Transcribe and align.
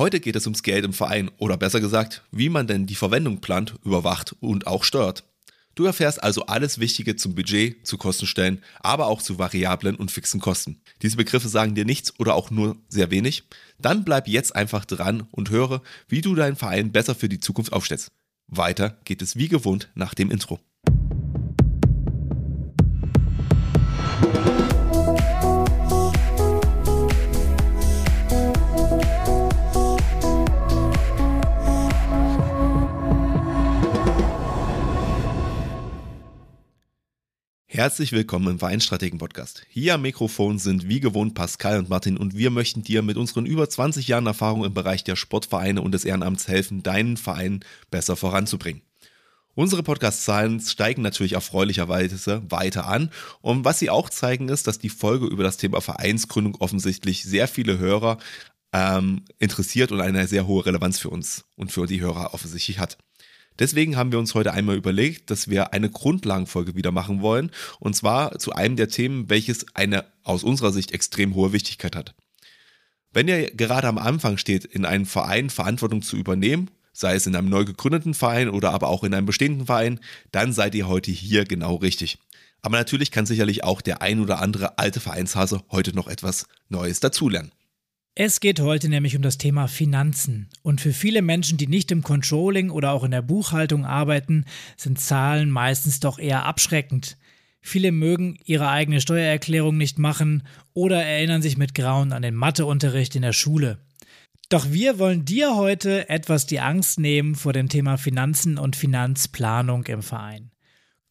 Heute 0.00 0.18
geht 0.18 0.34
es 0.34 0.46
ums 0.46 0.62
Geld 0.62 0.86
im 0.86 0.94
Verein 0.94 1.30
oder 1.36 1.58
besser 1.58 1.78
gesagt, 1.78 2.24
wie 2.32 2.48
man 2.48 2.66
denn 2.66 2.86
die 2.86 2.94
Verwendung 2.94 3.42
plant, 3.42 3.74
überwacht 3.84 4.34
und 4.40 4.66
auch 4.66 4.82
steuert. 4.82 5.24
Du 5.74 5.84
erfährst 5.84 6.22
also 6.22 6.46
alles 6.46 6.78
Wichtige 6.78 7.16
zum 7.16 7.34
Budget, 7.34 7.86
zu 7.86 7.98
Kostenstellen, 7.98 8.62
aber 8.80 9.08
auch 9.08 9.20
zu 9.20 9.38
variablen 9.38 9.96
und 9.96 10.10
fixen 10.10 10.40
Kosten. 10.40 10.80
Diese 11.02 11.18
Begriffe 11.18 11.50
sagen 11.50 11.74
dir 11.74 11.84
nichts 11.84 12.18
oder 12.18 12.34
auch 12.34 12.50
nur 12.50 12.78
sehr 12.88 13.10
wenig? 13.10 13.42
Dann 13.78 14.02
bleib 14.02 14.26
jetzt 14.26 14.56
einfach 14.56 14.86
dran 14.86 15.28
und 15.32 15.50
höre, 15.50 15.82
wie 16.08 16.22
du 16.22 16.34
deinen 16.34 16.56
Verein 16.56 16.92
besser 16.92 17.14
für 17.14 17.28
die 17.28 17.40
Zukunft 17.40 17.74
aufstellst. 17.74 18.10
Weiter 18.46 18.96
geht 19.04 19.20
es 19.20 19.36
wie 19.36 19.48
gewohnt 19.48 19.90
nach 19.94 20.14
dem 20.14 20.30
Intro. 20.30 20.60
Herzlich 37.80 38.12
willkommen 38.12 38.46
im 38.46 38.58
Vereinstrategen 38.58 39.18
Podcast. 39.18 39.62
Hier 39.70 39.94
am 39.94 40.02
Mikrofon 40.02 40.58
sind 40.58 40.86
wie 40.86 41.00
gewohnt 41.00 41.32
Pascal 41.32 41.78
und 41.78 41.88
Martin 41.88 42.18
und 42.18 42.36
wir 42.36 42.50
möchten 42.50 42.82
dir 42.82 43.00
mit 43.00 43.16
unseren 43.16 43.46
über 43.46 43.70
20 43.70 44.06
Jahren 44.06 44.26
Erfahrung 44.26 44.66
im 44.66 44.74
Bereich 44.74 45.02
der 45.02 45.16
Sportvereine 45.16 45.80
und 45.80 45.92
des 45.92 46.04
Ehrenamts 46.04 46.46
helfen, 46.46 46.82
deinen 46.82 47.16
Verein 47.16 47.64
besser 47.90 48.16
voranzubringen. 48.16 48.82
Unsere 49.54 49.82
Podcast-Zahlen 49.82 50.60
steigen 50.60 51.00
natürlich 51.00 51.32
erfreulicherweise 51.32 52.42
weiter 52.50 52.86
an 52.86 53.10
und 53.40 53.64
was 53.64 53.78
sie 53.78 53.88
auch 53.88 54.10
zeigen 54.10 54.50
ist, 54.50 54.66
dass 54.66 54.78
die 54.78 54.90
Folge 54.90 55.24
über 55.24 55.42
das 55.42 55.56
Thema 55.56 55.80
Vereinsgründung 55.80 56.56
offensichtlich 56.56 57.22
sehr 57.22 57.48
viele 57.48 57.78
Hörer 57.78 58.18
ähm, 58.74 59.24
interessiert 59.38 59.90
und 59.90 60.02
eine 60.02 60.26
sehr 60.26 60.46
hohe 60.46 60.66
Relevanz 60.66 60.98
für 60.98 61.08
uns 61.08 61.46
und 61.56 61.72
für 61.72 61.86
die 61.86 62.02
Hörer 62.02 62.34
offensichtlich 62.34 62.78
hat. 62.78 62.98
Deswegen 63.58 63.96
haben 63.96 64.12
wir 64.12 64.18
uns 64.18 64.34
heute 64.34 64.52
einmal 64.52 64.76
überlegt, 64.76 65.30
dass 65.30 65.48
wir 65.48 65.72
eine 65.72 65.90
Grundlagenfolge 65.90 66.74
wieder 66.74 66.92
machen 66.92 67.20
wollen. 67.20 67.50
Und 67.78 67.94
zwar 67.94 68.38
zu 68.38 68.52
einem 68.52 68.76
der 68.76 68.88
Themen, 68.88 69.28
welches 69.28 69.66
eine 69.74 70.06
aus 70.22 70.44
unserer 70.44 70.72
Sicht 70.72 70.92
extrem 70.92 71.34
hohe 71.34 71.52
Wichtigkeit 71.52 71.94
hat. 71.94 72.14
Wenn 73.12 73.28
ihr 73.28 73.50
gerade 73.50 73.88
am 73.88 73.98
Anfang 73.98 74.38
steht, 74.38 74.64
in 74.64 74.84
einem 74.84 75.04
Verein 75.04 75.50
Verantwortung 75.50 76.00
zu 76.00 76.16
übernehmen, 76.16 76.70
sei 76.92 77.14
es 77.14 77.26
in 77.26 77.34
einem 77.34 77.48
neu 77.48 77.64
gegründeten 77.64 78.14
Verein 78.14 78.48
oder 78.48 78.72
aber 78.72 78.88
auch 78.88 79.04
in 79.04 79.14
einem 79.14 79.26
bestehenden 79.26 79.66
Verein, 79.66 80.00
dann 80.32 80.52
seid 80.52 80.74
ihr 80.74 80.86
heute 80.86 81.10
hier 81.10 81.44
genau 81.44 81.76
richtig. 81.76 82.18
Aber 82.62 82.76
natürlich 82.76 83.10
kann 83.10 83.26
sicherlich 83.26 83.64
auch 83.64 83.80
der 83.80 84.02
ein 84.02 84.20
oder 84.20 84.40
andere 84.40 84.78
alte 84.78 85.00
Vereinshase 85.00 85.62
heute 85.70 85.94
noch 85.94 86.08
etwas 86.08 86.46
Neues 86.68 87.00
dazulernen. 87.00 87.52
Es 88.22 88.40
geht 88.40 88.60
heute 88.60 88.90
nämlich 88.90 89.16
um 89.16 89.22
das 89.22 89.38
Thema 89.38 89.66
Finanzen. 89.66 90.50
Und 90.60 90.82
für 90.82 90.92
viele 90.92 91.22
Menschen, 91.22 91.56
die 91.56 91.66
nicht 91.66 91.90
im 91.90 92.02
Controlling 92.02 92.68
oder 92.68 92.92
auch 92.92 93.02
in 93.02 93.12
der 93.12 93.22
Buchhaltung 93.22 93.86
arbeiten, 93.86 94.44
sind 94.76 95.00
Zahlen 95.00 95.48
meistens 95.48 96.00
doch 96.00 96.18
eher 96.18 96.44
abschreckend. 96.44 97.16
Viele 97.62 97.92
mögen 97.92 98.38
ihre 98.44 98.68
eigene 98.68 99.00
Steuererklärung 99.00 99.78
nicht 99.78 99.98
machen 99.98 100.42
oder 100.74 101.02
erinnern 101.02 101.40
sich 101.40 101.56
mit 101.56 101.74
Grauen 101.74 102.12
an 102.12 102.20
den 102.20 102.34
Matheunterricht 102.34 103.16
in 103.16 103.22
der 103.22 103.32
Schule. 103.32 103.78
Doch 104.50 104.70
wir 104.70 104.98
wollen 104.98 105.24
dir 105.24 105.56
heute 105.56 106.10
etwas 106.10 106.44
die 106.44 106.60
Angst 106.60 107.00
nehmen 107.00 107.36
vor 107.36 107.54
dem 107.54 107.70
Thema 107.70 107.96
Finanzen 107.96 108.58
und 108.58 108.76
Finanzplanung 108.76 109.86
im 109.86 110.02
Verein. 110.02 110.50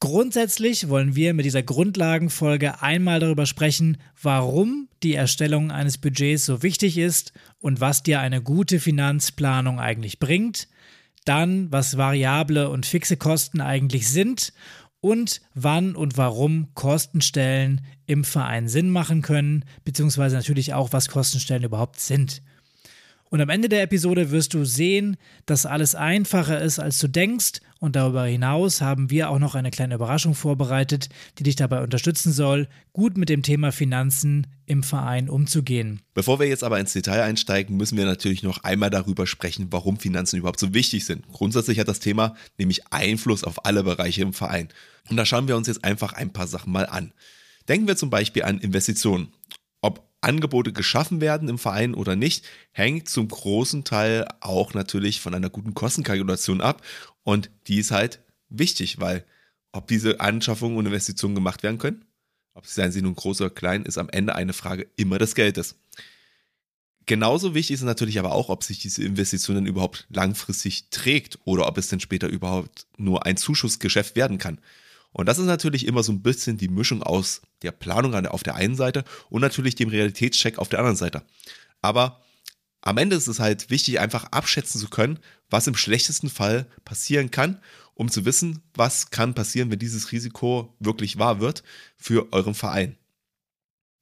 Grundsätzlich 0.02 0.88
wollen 0.88 1.18
wir 1.18 1.34
mit 1.34 1.46
dieser 1.46 1.62
Grundlagenfolge 1.62 2.82
einmal 2.82 3.20
darüber 3.20 3.46
sprechen, 3.46 3.98
warum 4.22 4.88
die 5.04 5.14
Erstellung 5.14 5.72
eines 5.72 5.98
Budgets 5.98 6.46
so 6.46 6.64
wichtig 6.64 6.98
ist 6.98 7.34
und 7.60 7.82
was 7.82 8.02
dir 8.02 8.22
eine 8.22 8.42
gute 8.42 8.80
Finanzplanung 8.80 9.78
eigentlich 9.78 10.20
bringt, 10.20 10.70
dann 11.26 11.70
was 11.70 11.98
variable 11.98 12.70
und 12.70 12.86
fixe 12.86 13.18
Kosten 13.18 13.60
eigentlich 13.60 14.08
sind 14.08 14.54
und 15.02 15.42
wann 15.54 15.98
und 15.98 16.18
warum 16.18 16.70
Kostenstellen 16.76 17.82
im 18.06 18.24
Verein 18.24 18.70
Sinn 18.70 18.92
machen 18.92 19.22
können, 19.22 19.66
beziehungsweise 19.84 20.38
natürlich 20.38 20.74
auch, 20.74 20.94
was 20.94 21.10
Kostenstellen 21.10 21.64
überhaupt 21.64 22.00
sind. 22.00 22.42
Und 23.32 23.42
am 23.42 23.50
Ende 23.50 23.70
der 23.70 23.84
Episode 23.84 24.32
wirst 24.32 24.56
du 24.56 24.66
sehen, 24.66 25.16
dass 25.46 25.68
alles 25.68 25.94
einfacher 25.94 26.62
ist, 26.62 26.80
als 26.80 26.98
du 26.98 27.08
denkst. 27.08 27.62
Und 27.80 27.96
darüber 27.96 28.26
hinaus 28.26 28.82
haben 28.82 29.12
wir 29.12 29.30
auch 29.30 29.38
noch 29.38 29.54
eine 29.54 29.70
kleine 29.70 29.96
Überraschung 29.96 30.34
vorbereitet, 30.34 31.10
die 31.38 31.44
dich 31.44 31.56
dabei 31.56 31.84
unterstützen 31.84 32.34
soll, 32.34 32.68
gut 32.92 33.18
mit 33.18 33.30
dem 33.30 33.44
Thema 33.44 33.72
Finanzen 33.72 34.48
im 34.66 34.82
Verein 34.82 35.30
umzugehen. 35.30 36.02
Bevor 36.16 36.40
wir 36.40 36.48
jetzt 36.48 36.64
aber 36.64 36.80
ins 36.80 36.94
Detail 36.94 37.22
einsteigen, 37.22 37.78
müssen 37.78 37.98
wir 37.98 38.06
natürlich 38.06 38.42
noch 38.42 38.64
einmal 38.64 38.90
darüber 38.90 39.28
sprechen, 39.28 39.68
warum 39.70 40.00
Finanzen 40.00 40.38
überhaupt 40.38 40.60
so 40.60 40.74
wichtig 40.74 41.06
sind. 41.06 41.28
Grundsätzlich 41.32 41.80
hat 41.80 41.88
das 41.88 42.00
Thema 42.00 42.36
nämlich 42.58 42.92
Einfluss 42.92 43.44
auf 43.44 43.64
alle 43.66 43.84
Bereiche 43.84 44.24
im 44.24 44.34
Verein. 44.34 44.70
Und 45.08 45.18
da 45.18 45.26
schauen 45.26 45.48
wir 45.48 45.56
uns 45.56 45.68
jetzt 45.68 45.84
einfach 45.84 46.14
ein 46.14 46.34
paar 46.34 46.48
Sachen 46.48 46.74
mal 46.74 46.88
an. 46.88 47.14
Denken 47.68 47.88
wir 47.88 47.96
zum 47.96 48.10
Beispiel 48.10 48.44
an 48.44 48.60
Investitionen. 48.60 49.32
Angebote 50.22 50.74
geschaffen 50.74 51.22
werden 51.22 51.50
im 51.50 51.58
Verein 51.58 51.94
oder 51.94 52.16
nicht, 52.16 52.46
hängt 52.72 53.08
zum 53.10 53.28
großen 53.28 53.84
Teil 53.84 54.28
auch 54.42 54.74
natürlich 54.74 55.22
von 55.22 55.34
einer 55.34 55.50
guten 55.50 55.74
Kostenkalkulation 55.74 56.62
ab. 56.62 56.82
Und 57.24 57.50
die 57.68 57.78
ist 57.78 57.92
halt 57.92 58.20
wichtig, 58.50 59.00
weil 59.00 59.26
ob 59.72 59.88
diese 59.88 60.20
Anschaffungen 60.20 60.78
und 60.78 60.86
Investitionen 60.86 61.36
gemacht 61.36 61.64
werden 61.64 61.78
können, 61.78 62.06
ob 62.54 62.66
sie 62.66 62.74
seien 62.74 62.92
sie 62.92 63.02
nun 63.02 63.16
groß 63.16 63.42
oder 63.42 63.50
klein, 63.50 63.84
ist 63.84 63.98
am 63.98 64.10
Ende 64.10 64.36
eine 64.36 64.54
Frage 64.54 64.88
immer 64.96 65.20
des 65.20 65.36
Geldes. 65.36 65.76
Genauso 67.06 67.56
wichtig 67.56 67.76
ist 67.76 67.82
natürlich 67.82 68.20
aber 68.20 68.34
auch, 68.34 68.50
ob 68.50 68.64
sich 68.64 68.80
diese 68.80 69.04
Investition 69.04 69.66
überhaupt 69.66 70.06
langfristig 70.10 70.90
trägt 70.92 71.40
oder 71.44 71.68
ob 71.68 71.78
es 71.78 71.88
denn 71.88 72.00
später 72.00 72.28
überhaupt 72.28 72.86
nur 72.98 73.26
ein 73.26 73.38
Zuschussgeschäft 73.38 74.16
werden 74.16 74.38
kann. 74.38 74.60
Und 75.12 75.28
das 75.28 75.40
ist 75.40 75.46
natürlich 75.46 75.88
immer 75.88 76.04
so 76.04 76.12
ein 76.12 76.22
bisschen 76.22 76.58
die 76.58 76.68
Mischung 76.68 77.04
aus 77.04 77.42
der 77.62 77.72
Planung 77.72 78.14
auf 78.28 78.44
der 78.44 78.56
einen 78.56 78.76
Seite 78.76 79.04
und 79.30 79.42
natürlich 79.42 79.76
dem 79.76 79.90
Realitätscheck 79.90 80.60
auf 80.60 80.70
der 80.70 80.80
anderen 80.80 80.98
Seite. 80.98 81.24
Aber 81.82 82.22
am 82.82 82.98
Ende 82.98 83.16
ist 83.16 83.28
es 83.28 83.40
halt 83.40 83.70
wichtig, 83.70 84.00
einfach 84.00 84.26
abschätzen 84.26 84.80
zu 84.80 84.90
können, 84.90 85.20
was 85.50 85.68
im 85.68 85.76
schlechtesten 85.76 86.30
Fall 86.30 86.68
passieren 86.86 87.32
kann, 87.32 87.60
um 87.94 88.10
zu 88.10 88.24
wissen, 88.24 88.62
was 88.74 89.10
kann 89.10 89.34
passieren, 89.34 89.72
wenn 89.72 89.80
dieses 89.80 90.12
Risiko 90.12 90.76
wirklich 90.80 91.18
wahr 91.18 91.42
wird 91.42 91.64
für 91.98 92.32
euren 92.32 92.54
Verein. 92.54 92.96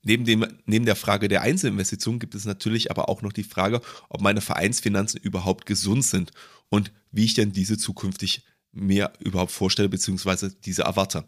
Neben, 0.03 0.25
dem, 0.25 0.45
neben 0.65 0.85
der 0.85 0.95
Frage 0.95 1.27
der 1.27 1.41
Einzelinvestition 1.41 2.19
gibt 2.19 2.35
es 2.35 2.45
natürlich 2.45 2.91
aber 2.91 3.09
auch 3.09 3.21
noch 3.23 3.33
die 3.33 3.43
Frage, 3.43 3.81
ob 4.09 4.21
meine 4.21 4.41
Vereinsfinanzen 4.41 5.19
überhaupt 5.19 5.65
gesund 5.65 6.05
sind 6.05 6.31
und 6.69 6.91
wie 7.11 7.25
ich 7.25 7.33
denn 7.33 7.51
diese 7.51 7.77
zukünftig 7.77 8.43
mir 8.77 9.11
überhaupt 9.19 9.51
vorstelle, 9.51 9.89
beziehungsweise 9.89 10.53
diese 10.53 10.83
erwarte. 10.83 11.25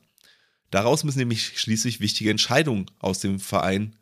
Daraus 0.71 1.03
müssen 1.03 1.19
nämlich 1.19 1.59
schließlich 1.59 1.99
wichtige 1.99 2.29
Entscheidungen 2.29 2.89
aus 2.99 3.19
dem 3.19 3.39
Verein 3.39 3.95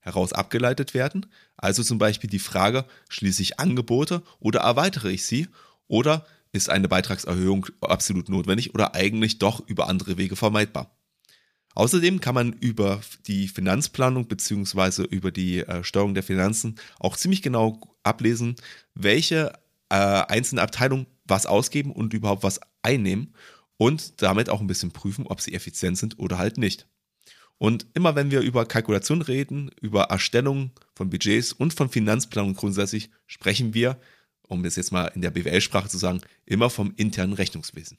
heraus 0.00 0.32
abgeleitet 0.32 0.94
werden. 0.94 1.26
Also 1.56 1.82
zum 1.82 1.98
Beispiel 1.98 2.30
die 2.30 2.38
Frage, 2.38 2.84
schließe 3.08 3.42
ich 3.42 3.58
Angebote 3.58 4.22
oder 4.38 4.60
erweitere 4.60 5.10
ich 5.10 5.26
sie? 5.26 5.48
Oder 5.88 6.24
ist 6.52 6.70
eine 6.70 6.88
Beitragserhöhung 6.88 7.66
absolut 7.80 8.28
notwendig 8.28 8.72
oder 8.74 8.94
eigentlich 8.94 9.38
doch 9.38 9.66
über 9.66 9.88
andere 9.88 10.16
Wege 10.16 10.36
vermeidbar? 10.36 10.96
Außerdem 11.74 12.20
kann 12.20 12.34
man 12.34 12.52
über 12.54 13.00
die 13.26 13.48
Finanzplanung 13.48 14.28
beziehungsweise 14.28 15.02
über 15.02 15.30
die 15.30 15.58
äh, 15.58 15.84
Steuerung 15.84 16.14
der 16.14 16.22
Finanzen 16.22 16.76
auch 16.98 17.16
ziemlich 17.16 17.42
genau 17.42 17.80
ablesen, 18.02 18.56
welche 18.94 19.52
äh, 19.90 19.94
einzelne 19.94 20.62
Abteilung 20.62 21.06
was 21.26 21.44
ausgeben 21.44 21.92
und 21.92 22.14
überhaupt 22.14 22.44
was 22.44 22.60
einnehmen 22.86 23.34
und 23.76 24.22
damit 24.22 24.48
auch 24.48 24.60
ein 24.60 24.66
bisschen 24.66 24.92
prüfen, 24.92 25.26
ob 25.26 25.40
sie 25.40 25.54
effizient 25.54 25.98
sind 25.98 26.18
oder 26.18 26.38
halt 26.38 26.56
nicht. 26.56 26.86
Und 27.58 27.86
immer 27.94 28.14
wenn 28.14 28.30
wir 28.30 28.40
über 28.40 28.66
Kalkulation 28.66 29.22
reden, 29.22 29.70
über 29.80 30.04
Erstellung 30.04 30.70
von 30.94 31.10
Budgets 31.10 31.52
und 31.52 31.74
von 31.74 31.88
Finanzplanung 31.88 32.54
grundsätzlich, 32.54 33.10
sprechen 33.26 33.74
wir, 33.74 33.98
um 34.46 34.62
das 34.62 34.76
jetzt 34.76 34.92
mal 34.92 35.06
in 35.08 35.22
der 35.22 35.30
BWL-Sprache 35.30 35.88
zu 35.88 35.98
sagen, 35.98 36.20
immer 36.44 36.70
vom 36.70 36.92
internen 36.96 37.32
Rechnungswesen. 37.32 37.98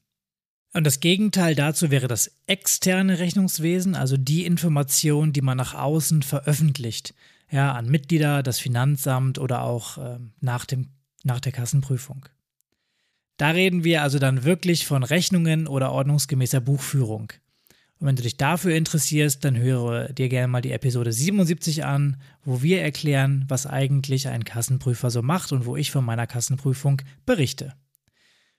Und 0.73 0.83
das 0.83 0.99
Gegenteil 0.99 1.55
dazu 1.55 1.89
wäre 1.89 2.07
das 2.07 2.31
externe 2.45 3.19
Rechnungswesen, 3.19 3.95
also 3.95 4.15
die 4.15 4.45
Information, 4.45 5.33
die 5.33 5.41
man 5.41 5.57
nach 5.57 5.73
außen 5.73 6.21
veröffentlicht, 6.21 7.15
ja, 7.49 7.71
an 7.71 7.89
Mitglieder, 7.89 8.43
das 8.43 8.59
Finanzamt 8.59 9.39
oder 9.39 9.63
auch 9.63 9.97
äh, 9.97 10.19
nach, 10.39 10.65
dem, 10.65 10.89
nach 11.23 11.39
der 11.39 11.53
Kassenprüfung. 11.53 12.27
Da 13.37 13.51
reden 13.51 13.83
wir 13.83 14.01
also 14.01 14.17
dann 14.19 14.43
wirklich 14.43 14.87
von 14.87 15.03
Rechnungen 15.03 15.67
oder 15.67 15.91
ordnungsgemäßer 15.91 16.59
Buchführung. 16.59 17.31
Und 17.99 18.07
wenn 18.07 18.15
du 18.15 18.23
dich 18.23 18.37
dafür 18.37 18.75
interessierst, 18.75 19.43
dann 19.43 19.57
höre 19.57 20.09
dir 20.13 20.29
gerne 20.29 20.47
mal 20.47 20.61
die 20.61 20.71
Episode 20.71 21.11
77 21.11 21.83
an, 21.85 22.17
wo 22.43 22.61
wir 22.61 22.81
erklären, 22.81 23.45
was 23.47 23.65
eigentlich 23.65 24.27
ein 24.27 24.43
Kassenprüfer 24.43 25.09
so 25.09 25.21
macht 25.21 25.51
und 25.51 25.65
wo 25.65 25.75
ich 25.75 25.89
von 25.89 26.05
meiner 26.05 26.27
Kassenprüfung 26.27 27.01
berichte. 27.25 27.73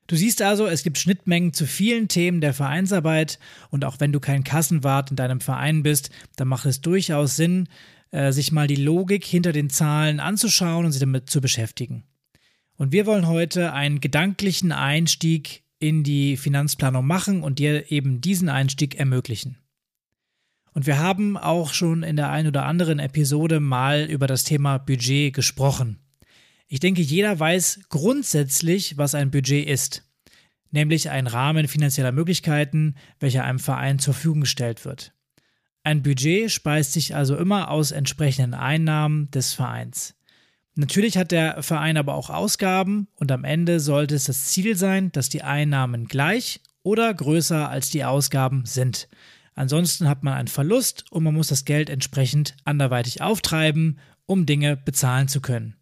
Du 0.08 0.16
siehst 0.16 0.42
also, 0.42 0.66
es 0.66 0.82
gibt 0.82 0.98
Schnittmengen 0.98 1.52
zu 1.52 1.66
vielen 1.66 2.08
Themen 2.08 2.40
der 2.40 2.54
Vereinsarbeit 2.54 3.38
und 3.70 3.84
auch 3.84 4.00
wenn 4.00 4.12
du 4.12 4.20
kein 4.20 4.42
Kassenwart 4.42 5.10
in 5.10 5.16
deinem 5.16 5.40
Verein 5.40 5.82
bist, 5.82 6.10
dann 6.36 6.48
macht 6.48 6.66
es 6.66 6.80
durchaus 6.80 7.36
Sinn, 7.36 7.68
äh, 8.10 8.32
sich 8.32 8.50
mal 8.50 8.66
die 8.66 8.76
Logik 8.76 9.24
hinter 9.24 9.52
den 9.52 9.70
Zahlen 9.70 10.18
anzuschauen 10.18 10.86
und 10.86 10.92
sich 10.92 11.00
damit 11.00 11.28
zu 11.28 11.40
beschäftigen. 11.40 12.04
Und 12.78 12.92
wir 12.92 13.06
wollen 13.06 13.26
heute 13.26 13.72
einen 13.72 14.00
gedanklichen 14.00 14.70
Einstieg 14.70 15.64
in 15.80 16.04
die 16.04 16.36
Finanzplanung 16.36 17.04
machen 17.04 17.42
und 17.42 17.58
dir 17.58 17.90
eben 17.90 18.20
diesen 18.20 18.48
Einstieg 18.48 18.94
ermöglichen. 18.98 19.58
Und 20.72 20.86
wir 20.86 20.98
haben 20.98 21.36
auch 21.36 21.72
schon 21.74 22.04
in 22.04 22.14
der 22.14 22.30
einen 22.30 22.48
oder 22.48 22.64
anderen 22.64 23.00
Episode 23.00 23.58
mal 23.58 24.04
über 24.04 24.28
das 24.28 24.44
Thema 24.44 24.78
Budget 24.78 25.34
gesprochen. 25.34 25.98
Ich 26.68 26.78
denke, 26.78 27.02
jeder 27.02 27.38
weiß 27.38 27.80
grundsätzlich, 27.88 28.96
was 28.96 29.16
ein 29.16 29.32
Budget 29.32 29.66
ist, 29.66 30.04
nämlich 30.70 31.10
ein 31.10 31.26
Rahmen 31.26 31.66
finanzieller 31.66 32.12
Möglichkeiten, 32.12 32.94
welcher 33.18 33.42
einem 33.42 33.58
Verein 33.58 33.98
zur 33.98 34.14
Verfügung 34.14 34.42
gestellt 34.42 34.84
wird. 34.84 35.14
Ein 35.82 36.02
Budget 36.02 36.52
speist 36.52 36.92
sich 36.92 37.16
also 37.16 37.36
immer 37.36 37.70
aus 37.70 37.90
entsprechenden 37.90 38.54
Einnahmen 38.54 39.30
des 39.32 39.54
Vereins. 39.54 40.17
Natürlich 40.78 41.18
hat 41.18 41.32
der 41.32 41.60
Verein 41.64 41.96
aber 41.96 42.14
auch 42.14 42.30
Ausgaben 42.30 43.08
und 43.16 43.32
am 43.32 43.42
Ende 43.42 43.80
sollte 43.80 44.14
es 44.14 44.24
das 44.24 44.44
Ziel 44.44 44.76
sein, 44.76 45.10
dass 45.10 45.28
die 45.28 45.42
Einnahmen 45.42 46.06
gleich 46.06 46.60
oder 46.84 47.12
größer 47.12 47.68
als 47.68 47.90
die 47.90 48.04
Ausgaben 48.04 48.64
sind. 48.64 49.08
Ansonsten 49.54 50.08
hat 50.08 50.22
man 50.22 50.34
einen 50.34 50.46
Verlust 50.46 51.04
und 51.10 51.24
man 51.24 51.34
muss 51.34 51.48
das 51.48 51.64
Geld 51.64 51.90
entsprechend 51.90 52.54
anderweitig 52.64 53.22
auftreiben, 53.22 53.98
um 54.26 54.46
Dinge 54.46 54.76
bezahlen 54.76 55.26
zu 55.26 55.40
können. 55.40 55.74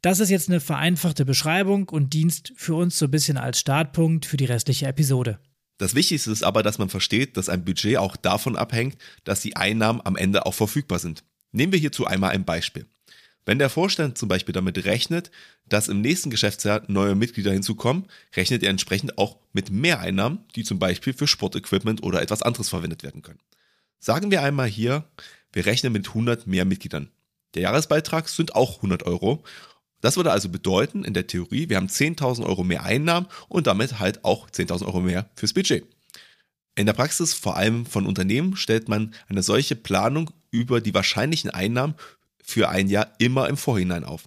Das 0.00 0.20
ist 0.20 0.30
jetzt 0.30 0.48
eine 0.48 0.60
vereinfachte 0.60 1.26
Beschreibung 1.26 1.90
und 1.90 2.14
Dienst 2.14 2.54
für 2.56 2.76
uns 2.76 2.98
so 2.98 3.04
ein 3.04 3.10
bisschen 3.10 3.36
als 3.36 3.60
Startpunkt 3.60 4.24
für 4.24 4.38
die 4.38 4.46
restliche 4.46 4.86
Episode. 4.86 5.38
Das 5.76 5.94
Wichtigste 5.94 6.30
ist 6.30 6.44
aber, 6.44 6.62
dass 6.62 6.78
man 6.78 6.88
versteht, 6.88 7.36
dass 7.36 7.50
ein 7.50 7.66
Budget 7.66 7.98
auch 7.98 8.16
davon 8.16 8.56
abhängt, 8.56 8.96
dass 9.24 9.42
die 9.42 9.56
Einnahmen 9.56 10.00
am 10.02 10.16
Ende 10.16 10.46
auch 10.46 10.54
verfügbar 10.54 10.98
sind. 10.98 11.24
Nehmen 11.52 11.72
wir 11.72 11.78
hierzu 11.78 12.06
einmal 12.06 12.30
ein 12.30 12.46
Beispiel. 12.46 12.86
Wenn 13.46 13.58
der 13.58 13.68
Vorstand 13.68 14.16
zum 14.16 14.28
Beispiel 14.28 14.54
damit 14.54 14.84
rechnet, 14.86 15.30
dass 15.68 15.88
im 15.88 16.00
nächsten 16.00 16.30
Geschäftsjahr 16.30 16.82
neue 16.88 17.14
Mitglieder 17.14 17.52
hinzukommen, 17.52 18.06
rechnet 18.34 18.62
er 18.62 18.70
entsprechend 18.70 19.18
auch 19.18 19.36
mit 19.52 19.70
Mehreinnahmen, 19.70 20.40
die 20.56 20.64
zum 20.64 20.78
Beispiel 20.78 21.12
für 21.12 21.26
Sportequipment 21.26 22.02
oder 22.02 22.22
etwas 22.22 22.42
anderes 22.42 22.70
verwendet 22.70 23.02
werden 23.02 23.22
können. 23.22 23.40
Sagen 23.98 24.30
wir 24.30 24.42
einmal 24.42 24.68
hier, 24.68 25.04
wir 25.52 25.66
rechnen 25.66 25.92
mit 25.92 26.08
100 26.08 26.46
mehr 26.46 26.64
Mitgliedern. 26.64 27.10
Der 27.54 27.62
Jahresbeitrag 27.62 28.28
sind 28.28 28.54
auch 28.54 28.76
100 28.76 29.04
Euro. 29.04 29.44
Das 30.00 30.16
würde 30.16 30.32
also 30.32 30.48
bedeuten, 30.48 31.04
in 31.04 31.14
der 31.14 31.26
Theorie, 31.26 31.68
wir 31.68 31.76
haben 31.76 31.86
10.000 31.86 32.44
Euro 32.44 32.64
mehr 32.64 32.82
Einnahmen 32.82 33.26
und 33.48 33.66
damit 33.66 33.98
halt 34.00 34.24
auch 34.24 34.50
10.000 34.50 34.86
Euro 34.86 35.00
mehr 35.00 35.30
fürs 35.34 35.52
Budget. 35.52 35.86
In 36.76 36.86
der 36.86 36.92
Praxis, 36.92 37.34
vor 37.34 37.56
allem 37.56 37.86
von 37.86 38.04
Unternehmen, 38.04 38.56
stellt 38.56 38.88
man 38.88 39.14
eine 39.28 39.42
solche 39.42 39.76
Planung 39.76 40.30
über 40.50 40.80
die 40.80 40.92
wahrscheinlichen 40.92 41.50
Einnahmen 41.50 41.94
für 42.44 42.68
ein 42.68 42.88
Jahr 42.88 43.12
immer 43.18 43.48
im 43.48 43.56
Vorhinein 43.56 44.04
auf. 44.04 44.24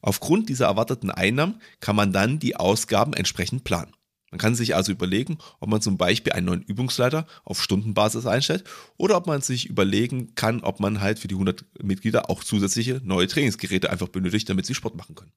Aufgrund 0.00 0.48
dieser 0.48 0.66
erwarteten 0.66 1.10
Einnahmen 1.10 1.60
kann 1.80 1.96
man 1.96 2.12
dann 2.12 2.38
die 2.38 2.56
Ausgaben 2.56 3.12
entsprechend 3.12 3.64
planen. 3.64 3.92
Man 4.30 4.38
kann 4.38 4.54
sich 4.54 4.74
also 4.74 4.92
überlegen, 4.92 5.38
ob 5.60 5.68
man 5.68 5.80
zum 5.80 5.98
Beispiel 5.98 6.32
einen 6.32 6.46
neuen 6.46 6.62
Übungsleiter 6.62 7.26
auf 7.44 7.62
Stundenbasis 7.62 8.26
einstellt 8.26 8.64
oder 8.96 9.16
ob 9.16 9.26
man 9.26 9.40
sich 9.40 9.66
überlegen 9.66 10.34
kann, 10.34 10.60
ob 10.60 10.80
man 10.80 11.00
halt 11.00 11.18
für 11.18 11.28
die 11.28 11.34
100 11.34 11.64
Mitglieder 11.82 12.28
auch 12.30 12.44
zusätzliche 12.44 13.00
neue 13.04 13.28
Trainingsgeräte 13.28 13.90
einfach 13.90 14.08
benötigt, 14.08 14.48
damit 14.48 14.66
sie 14.66 14.74
Sport 14.74 14.96
machen 14.96 15.14
können. 15.14 15.32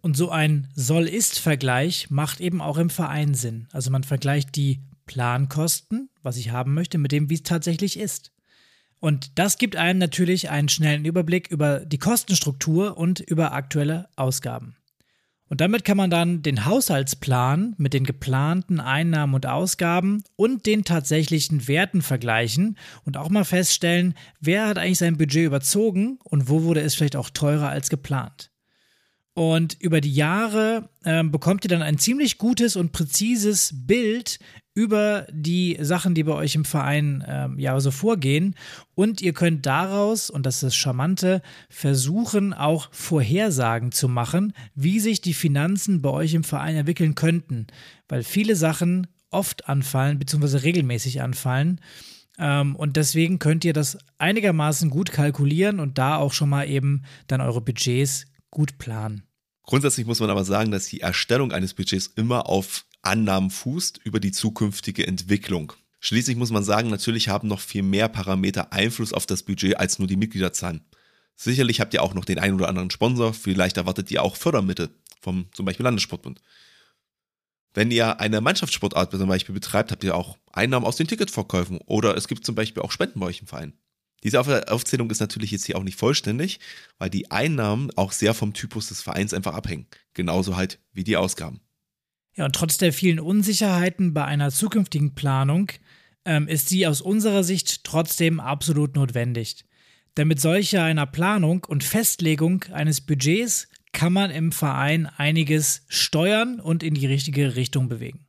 Und 0.00 0.16
so 0.16 0.30
ein 0.30 0.68
Soll-Ist-Vergleich 0.74 2.10
macht 2.10 2.40
eben 2.40 2.60
auch 2.60 2.78
im 2.78 2.90
Verein 2.90 3.34
Sinn. 3.34 3.68
Also 3.72 3.90
man 3.90 4.04
vergleicht 4.04 4.54
die 4.54 4.80
Plankosten, 5.06 6.10
was 6.22 6.36
ich 6.36 6.50
haben 6.50 6.74
möchte, 6.74 6.98
mit 6.98 7.12
dem, 7.12 7.30
wie 7.30 7.34
es 7.34 7.42
tatsächlich 7.42 7.98
ist. 7.98 8.30
Und 9.04 9.38
das 9.38 9.58
gibt 9.58 9.76
einem 9.76 9.98
natürlich 9.98 10.48
einen 10.48 10.70
schnellen 10.70 11.04
Überblick 11.04 11.50
über 11.50 11.80
die 11.80 11.98
Kostenstruktur 11.98 12.96
und 12.96 13.20
über 13.20 13.52
aktuelle 13.52 14.08
Ausgaben. 14.16 14.76
Und 15.50 15.60
damit 15.60 15.84
kann 15.84 15.98
man 15.98 16.08
dann 16.08 16.40
den 16.40 16.64
Haushaltsplan 16.64 17.74
mit 17.76 17.92
den 17.92 18.04
geplanten 18.04 18.80
Einnahmen 18.80 19.34
und 19.34 19.44
Ausgaben 19.44 20.24
und 20.36 20.64
den 20.64 20.84
tatsächlichen 20.84 21.68
Werten 21.68 22.00
vergleichen 22.00 22.78
und 23.04 23.18
auch 23.18 23.28
mal 23.28 23.44
feststellen, 23.44 24.14
wer 24.40 24.68
hat 24.68 24.78
eigentlich 24.78 25.00
sein 25.00 25.18
Budget 25.18 25.44
überzogen 25.44 26.18
und 26.24 26.48
wo 26.48 26.62
wurde 26.62 26.80
es 26.80 26.94
vielleicht 26.94 27.16
auch 27.16 27.28
teurer 27.28 27.68
als 27.68 27.90
geplant. 27.90 28.52
Und 29.34 29.76
über 29.80 30.00
die 30.00 30.14
Jahre 30.14 30.88
äh, 31.02 31.22
bekommt 31.24 31.66
ihr 31.66 31.68
dann 31.68 31.82
ein 31.82 31.98
ziemlich 31.98 32.38
gutes 32.38 32.74
und 32.74 32.92
präzises 32.92 33.74
Bild 33.74 34.38
über 34.74 35.26
die 35.30 35.78
Sachen, 35.80 36.14
die 36.14 36.24
bei 36.24 36.32
euch 36.32 36.56
im 36.56 36.64
Verein 36.64 37.22
äh, 37.22 37.48
ja 37.60 37.78
so 37.80 37.92
vorgehen. 37.92 38.56
Und 38.94 39.22
ihr 39.22 39.32
könnt 39.32 39.66
daraus, 39.66 40.30
und 40.30 40.44
das 40.46 40.56
ist 40.56 40.62
das 40.62 40.76
Charmante, 40.76 41.42
versuchen 41.70 42.52
auch 42.52 42.88
Vorhersagen 42.92 43.92
zu 43.92 44.08
machen, 44.08 44.52
wie 44.74 44.98
sich 44.98 45.20
die 45.20 45.34
Finanzen 45.34 46.02
bei 46.02 46.10
euch 46.10 46.34
im 46.34 46.44
Verein 46.44 46.74
entwickeln 46.74 47.14
könnten. 47.14 47.68
Weil 48.08 48.24
viele 48.24 48.56
Sachen 48.56 49.06
oft 49.30 49.68
anfallen, 49.68 50.18
beziehungsweise 50.18 50.64
regelmäßig 50.64 51.22
anfallen. 51.22 51.80
Ähm, 52.38 52.74
und 52.74 52.96
deswegen 52.96 53.38
könnt 53.38 53.64
ihr 53.64 53.72
das 53.72 53.98
einigermaßen 54.18 54.90
gut 54.90 55.12
kalkulieren 55.12 55.78
und 55.78 55.98
da 55.98 56.16
auch 56.16 56.32
schon 56.32 56.48
mal 56.48 56.68
eben 56.68 57.02
dann 57.28 57.40
eure 57.40 57.60
Budgets 57.60 58.26
gut 58.50 58.78
planen. 58.78 59.22
Grundsätzlich 59.66 60.06
muss 60.06 60.20
man 60.20 60.30
aber 60.30 60.44
sagen, 60.44 60.72
dass 60.72 60.86
die 60.86 61.00
Erstellung 61.00 61.52
eines 61.52 61.74
Budgets 61.74 62.08
immer 62.08 62.48
auf 62.48 62.84
Annahmen 63.06 63.50
fußt 63.50 64.00
über 64.04 64.20
die 64.20 64.32
zukünftige 64.32 65.06
Entwicklung. 65.06 65.72
Schließlich 66.00 66.36
muss 66.36 66.50
man 66.50 66.64
sagen, 66.64 66.90
natürlich 66.90 67.28
haben 67.28 67.48
noch 67.48 67.60
viel 67.60 67.82
mehr 67.82 68.08
Parameter 68.08 68.72
Einfluss 68.72 69.12
auf 69.12 69.26
das 69.26 69.42
Budget 69.42 69.78
als 69.78 69.98
nur 69.98 70.08
die 70.08 70.16
Mitgliederzahlen. 70.16 70.84
Sicherlich 71.36 71.80
habt 71.80 71.94
ihr 71.94 72.02
auch 72.02 72.14
noch 72.14 72.24
den 72.24 72.38
einen 72.38 72.54
oder 72.54 72.68
anderen 72.68 72.90
Sponsor, 72.90 73.32
vielleicht 73.34 73.76
erwartet 73.76 74.10
ihr 74.10 74.22
auch 74.22 74.36
Fördermittel 74.36 74.90
vom 75.20 75.46
zum 75.52 75.64
Beispiel 75.64 75.84
Landessportbund. 75.84 76.40
Wenn 77.72 77.90
ihr 77.90 78.20
eine 78.20 78.40
Mannschaftssportart 78.40 79.10
zum 79.10 79.28
Beispiel 79.28 79.54
betreibt, 79.54 79.90
habt 79.90 80.04
ihr 80.04 80.14
auch 80.14 80.38
Einnahmen 80.52 80.86
aus 80.86 80.96
den 80.96 81.08
Ticketverkäufen 81.08 81.78
oder 81.86 82.16
es 82.16 82.28
gibt 82.28 82.46
zum 82.46 82.54
Beispiel 82.54 82.82
auch 82.82 82.92
Spenden 82.92 83.18
bei 83.18 83.26
euch 83.26 83.40
im 83.40 83.48
Verein. 83.48 83.72
Diese 84.22 84.40
Aufzählung 84.40 85.10
ist 85.10 85.20
natürlich 85.20 85.50
jetzt 85.50 85.66
hier 85.66 85.76
auch 85.76 85.82
nicht 85.82 85.98
vollständig, 85.98 86.60
weil 86.98 87.10
die 87.10 87.30
Einnahmen 87.30 87.90
auch 87.96 88.12
sehr 88.12 88.32
vom 88.32 88.54
Typus 88.54 88.88
des 88.88 89.02
Vereins 89.02 89.34
einfach 89.34 89.54
abhängen. 89.54 89.86
Genauso 90.14 90.56
halt 90.56 90.78
wie 90.92 91.04
die 91.04 91.16
Ausgaben. 91.16 91.60
Ja, 92.36 92.46
und 92.46 92.54
trotz 92.54 92.78
der 92.78 92.92
vielen 92.92 93.20
Unsicherheiten 93.20 94.12
bei 94.12 94.24
einer 94.24 94.50
zukünftigen 94.50 95.14
Planung 95.14 95.70
ähm, 96.24 96.48
ist 96.48 96.68
sie 96.68 96.86
aus 96.86 97.00
unserer 97.00 97.44
Sicht 97.44 97.84
trotzdem 97.84 98.40
absolut 98.40 98.96
notwendig. 98.96 99.64
Denn 100.16 100.28
mit 100.28 100.40
solcher 100.40 100.82
einer 100.82 101.06
Planung 101.06 101.64
und 101.64 101.84
Festlegung 101.84 102.64
eines 102.72 103.00
Budgets 103.00 103.68
kann 103.92 104.12
man 104.12 104.30
im 104.30 104.52
Verein 104.52 105.06
einiges 105.06 105.84
steuern 105.88 106.60
und 106.60 106.82
in 106.82 106.94
die 106.94 107.06
richtige 107.06 107.56
Richtung 107.56 107.88
bewegen. 107.88 108.26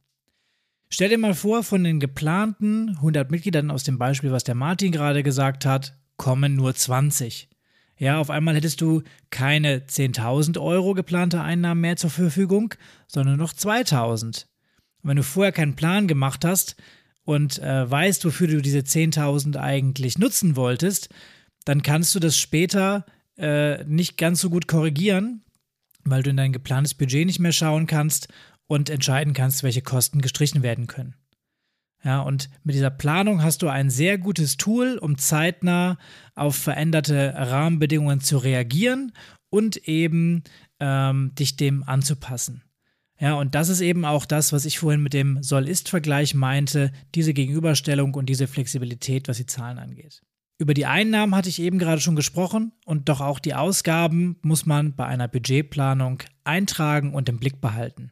Stell 0.90 1.10
dir 1.10 1.18
mal 1.18 1.34
vor, 1.34 1.64
von 1.64 1.84
den 1.84 2.00
geplanten 2.00 2.90
100 2.90 3.32
Mitgliedern 3.32 3.72
aus 3.72 3.84
dem 3.84 3.98
Beispiel, 3.98 4.32
was 4.32 4.44
der 4.44 4.56
Martin 4.56 4.92
gerade 4.92 5.24
gesagt 5.24 5.66
hat, 5.66 5.98
kommen 6.16 6.56
nur 6.56 6.74
20. 6.76 7.50
Ja, 7.98 8.20
auf 8.20 8.30
einmal 8.30 8.56
hättest 8.56 8.82
du 8.82 9.04
keine 9.30 9.80
10.000 9.80 10.60
Euro 10.60 10.94
geplante 10.94 11.42
Einnahmen 11.42 11.82
mehr 11.82 11.96
zur 11.96 12.10
Verfügung, 12.10 12.74
sondern 13.08 13.38
noch 13.38 13.54
2.000. 13.54 14.24
Und 14.26 14.48
wenn 15.04 15.18
du 15.18 15.24
vorher 15.24 15.54
keinen 15.54 15.76
Plan 15.76 16.08
gemacht 16.08 16.44
hast 16.44 16.76
und 17.24 17.60
äh, 17.60 17.90
weißt, 17.90 18.26
wofür 18.26 18.48
du 18.48 18.62
diese 18.62 18.80
10.000 18.80 19.58
eigentlich 19.58 20.18
nutzen 20.18 20.56
wolltest, 20.56 21.10
dann 21.64 21.84
kannst 21.84 22.14
du 22.16 22.20
das 22.20 22.38
später 22.38 23.06
äh, 23.38 23.84
nicht 23.86 24.18
ganz 24.18 24.42
so 24.42 24.50
gut 24.50 24.68
korrigieren, 24.68 25.44
weil 26.04 26.22
du 26.22 26.30
in 26.30 26.38
dein 26.38 26.54
geplantes 26.54 26.94
Budget 26.94 27.26
nicht 27.26 27.40
mehr 27.40 27.54
schauen 27.54 27.88
kannst 27.88 28.28
und 28.68 28.90
entscheiden 28.90 29.34
kannst, 29.34 29.64
welche 29.64 29.82
Kosten 29.82 30.22
gestrichen 30.22 30.64
werden 30.64 30.88
können. 30.88 31.16
Ja, 32.06 32.22
und 32.22 32.52
mit 32.64 32.76
dieser 32.76 32.92
Planung 32.92 33.42
hast 33.42 33.64
du 33.64 33.68
ein 33.68 33.90
sehr 33.90 34.20
gutes 34.20 34.58
Tool, 34.58 35.00
um 35.00 35.18
zeitnah 35.18 35.98
auf 36.36 36.56
veränderte 36.56 37.34
Rahmenbedingungen 37.36 38.22
zu 38.22 38.38
reagieren 38.38 39.12
und 39.50 39.78
eben 39.88 40.44
ähm, 40.80 41.34
dich 41.34 41.56
dem 41.56 41.84
anzupassen. 41.84 42.62
Ja, 43.20 43.34
und 43.34 43.56
das 43.56 43.70
ist 43.70 43.82
eben 43.82 44.06
auch 44.06 44.28
das, 44.28 44.54
was 44.54 44.66
ich 44.66 44.78
vorhin 44.78 45.02
mit 45.02 45.14
dem 45.14 45.42
Soll-Ist-Vergleich 45.42 46.36
meinte, 46.36 46.92
diese 47.16 47.34
Gegenüberstellung 47.34 48.14
und 48.14 48.28
diese 48.28 48.46
Flexibilität, 48.46 49.28
was 49.28 49.38
die 49.38 49.48
Zahlen 49.48 49.80
angeht. 49.80 50.22
Über 50.60 50.76
die 50.76 50.86
Einnahmen 50.86 51.34
hatte 51.34 51.50
ich 51.50 51.60
eben 51.60 51.80
gerade 51.80 52.02
schon 52.02 52.16
gesprochen 52.16 52.72
und 52.86 53.10
doch 53.10 53.20
auch 53.20 53.40
die 53.40 53.56
Ausgaben 53.56 54.38
muss 54.44 54.68
man 54.68 54.96
bei 54.96 55.06
einer 55.08 55.28
Budgetplanung 55.28 56.22
eintragen 56.44 57.16
und 57.16 57.30
im 57.30 57.40
Blick 57.40 57.62
behalten. 57.62 58.12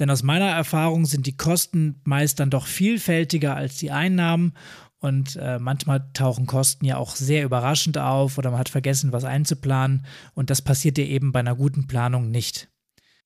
Denn 0.00 0.10
aus 0.10 0.22
meiner 0.22 0.48
Erfahrung 0.48 1.06
sind 1.06 1.26
die 1.26 1.36
Kosten 1.36 2.00
meist 2.04 2.40
dann 2.40 2.50
doch 2.50 2.66
vielfältiger 2.66 3.54
als 3.54 3.76
die 3.76 3.90
Einnahmen 3.90 4.54
und 4.98 5.36
äh, 5.36 5.58
manchmal 5.58 6.10
tauchen 6.14 6.46
Kosten 6.46 6.84
ja 6.84 6.96
auch 6.96 7.14
sehr 7.14 7.44
überraschend 7.44 7.98
auf 7.98 8.38
oder 8.38 8.50
man 8.50 8.58
hat 8.58 8.68
vergessen, 8.68 9.12
was 9.12 9.24
einzuplanen 9.24 10.06
und 10.34 10.50
das 10.50 10.62
passiert 10.62 10.96
dir 10.96 11.06
eben 11.06 11.30
bei 11.30 11.40
einer 11.40 11.54
guten 11.54 11.86
Planung 11.86 12.30
nicht. 12.30 12.68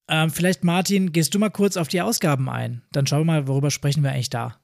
Ähm, 0.08 0.30
vielleicht, 0.30 0.64
Martin, 0.64 1.12
gehst 1.12 1.34
du 1.34 1.38
mal 1.38 1.50
kurz 1.50 1.76
auf 1.76 1.88
die 1.88 2.00
Ausgaben 2.00 2.48
ein. 2.48 2.82
Dann 2.92 3.06
schauen 3.06 3.20
wir 3.20 3.24
mal, 3.32 3.46
worüber 3.46 3.70
sprechen 3.70 4.02
wir 4.02 4.10
eigentlich 4.10 4.30
da. 4.30 4.58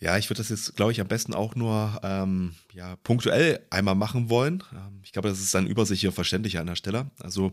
Ja, 0.00 0.16
ich 0.16 0.30
würde 0.30 0.38
das 0.38 0.48
jetzt, 0.48 0.76
glaube 0.76 0.92
ich, 0.92 1.00
am 1.00 1.08
besten 1.08 1.34
auch 1.34 1.54
nur 1.54 2.00
ähm, 2.02 2.54
ja, 2.72 2.96
punktuell 2.96 3.60
einmal 3.68 3.94
machen 3.94 4.30
wollen. 4.30 4.64
Ähm, 4.72 5.00
ich 5.04 5.12
glaube, 5.12 5.28
das 5.28 5.40
ist 5.40 5.54
dann 5.54 5.66
übersichtlicher 5.66 6.12
verständlicher 6.12 6.60
an 6.60 6.68
der 6.68 6.74
Stelle. 6.74 7.10
Also 7.20 7.52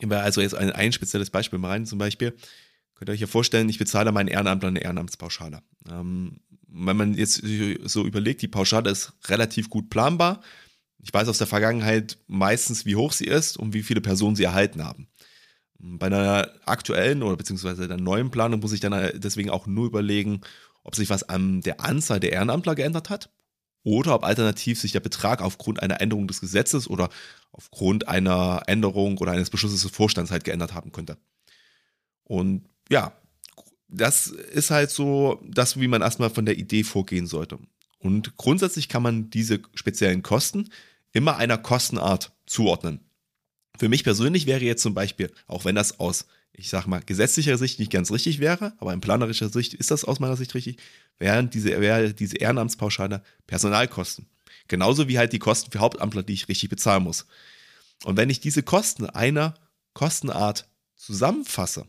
Wir 0.00 0.22
also 0.22 0.40
jetzt 0.40 0.54
ein, 0.54 0.70
ein 0.70 0.92
spezielles 0.92 1.30
Beispiel 1.30 1.58
mal 1.58 1.68
rein, 1.68 1.86
zum 1.86 1.98
Beispiel. 1.98 2.34
Könnt 2.94 3.08
ihr 3.08 3.12
euch 3.12 3.20
ja 3.20 3.26
vorstellen, 3.26 3.68
ich 3.68 3.78
bezahle 3.78 4.12
meinen 4.12 4.28
Ehrenamtler 4.28 4.68
eine 4.68 4.80
Ehrenamtspauschale. 4.80 5.62
Ähm, 5.90 6.40
wenn 6.68 6.96
man 6.96 7.14
jetzt 7.14 7.42
so 7.84 8.06
überlegt, 8.06 8.42
die 8.42 8.48
Pauschale 8.48 8.90
ist 8.90 9.12
relativ 9.26 9.68
gut 9.68 9.90
planbar. 9.90 10.40
Ich 10.98 11.12
weiß 11.12 11.28
aus 11.28 11.38
der 11.38 11.46
Vergangenheit 11.46 12.18
meistens, 12.28 12.86
wie 12.86 12.96
hoch 12.96 13.12
sie 13.12 13.26
ist 13.26 13.56
und 13.56 13.74
wie 13.74 13.82
viele 13.82 14.00
Personen 14.00 14.36
sie 14.36 14.44
erhalten 14.44 14.84
haben. 14.84 15.08
Bei 15.78 16.06
einer 16.06 16.48
aktuellen 16.64 17.22
oder 17.22 17.36
beziehungsweise 17.36 17.88
der 17.88 17.96
neuen 17.96 18.30
Planung 18.30 18.60
muss 18.60 18.72
ich 18.72 18.80
dann 18.80 19.10
deswegen 19.14 19.50
auch 19.50 19.66
nur 19.66 19.86
überlegen, 19.86 20.40
ob 20.84 20.94
sich 20.94 21.10
was 21.10 21.28
an 21.28 21.60
der 21.60 21.80
Anzahl 21.80 22.20
der 22.20 22.32
Ehrenamtler 22.32 22.76
geändert 22.76 23.10
hat 23.10 23.30
oder 23.84 24.14
ob 24.14 24.24
alternativ 24.24 24.80
sich 24.80 24.92
der 24.92 25.00
Betrag 25.00 25.42
aufgrund 25.42 25.82
einer 25.82 26.00
Änderung 26.00 26.26
des 26.28 26.40
Gesetzes 26.40 26.88
oder 26.88 27.10
aufgrund 27.52 28.08
einer 28.08 28.62
Änderung 28.66 29.18
oder 29.18 29.32
eines 29.32 29.50
Beschlusses 29.50 29.82
des 29.82 29.90
Vorstands 29.90 30.30
halt 30.30 30.44
geändert 30.44 30.74
haben 30.74 30.92
könnte. 30.92 31.16
Und 32.24 32.64
ja, 32.88 33.12
das 33.88 34.28
ist 34.28 34.70
halt 34.70 34.90
so 34.90 35.40
das, 35.44 35.78
wie 35.78 35.88
man 35.88 36.02
erstmal 36.02 36.30
von 36.30 36.46
der 36.46 36.58
Idee 36.58 36.82
vorgehen 36.82 37.26
sollte. 37.26 37.58
Und 37.98 38.36
grundsätzlich 38.36 38.88
kann 38.88 39.02
man 39.02 39.30
diese 39.30 39.60
speziellen 39.74 40.22
Kosten 40.22 40.70
immer 41.12 41.36
einer 41.36 41.58
Kostenart 41.58 42.32
zuordnen. 42.46 43.00
Für 43.78 43.88
mich 43.88 44.04
persönlich 44.04 44.46
wäre 44.46 44.64
jetzt 44.64 44.82
zum 44.82 44.94
Beispiel, 44.94 45.32
auch 45.46 45.64
wenn 45.64 45.74
das 45.74 46.00
aus, 46.00 46.26
ich 46.52 46.68
sag 46.68 46.86
mal, 46.86 47.00
gesetzlicher 47.00 47.56
Sicht 47.58 47.78
nicht 47.78 47.90
ganz 47.90 48.10
richtig 48.10 48.38
wäre, 48.38 48.74
aber 48.78 48.92
in 48.92 49.00
planerischer 49.00 49.48
Sicht 49.48 49.74
ist 49.74 49.90
das 49.90 50.04
aus 50.04 50.20
meiner 50.20 50.36
Sicht 50.36 50.54
richtig, 50.54 50.78
wären 51.18 51.50
diese, 51.50 51.80
wäre 51.80 52.12
diese 52.12 52.36
Ehrenamtspauschale 52.36 53.22
Personalkosten. 53.46 54.26
Genauso 54.68 55.08
wie 55.08 55.18
halt 55.18 55.32
die 55.32 55.38
Kosten 55.38 55.70
für 55.70 55.80
Hauptamtler, 55.80 56.22
die 56.22 56.34
ich 56.34 56.48
richtig 56.48 56.68
bezahlen 56.68 57.04
muss. 57.04 57.26
Und 58.04 58.16
wenn 58.16 58.30
ich 58.30 58.40
diese 58.40 58.62
Kosten 58.62 59.06
einer 59.06 59.54
Kostenart 59.94 60.68
zusammenfasse, 60.96 61.86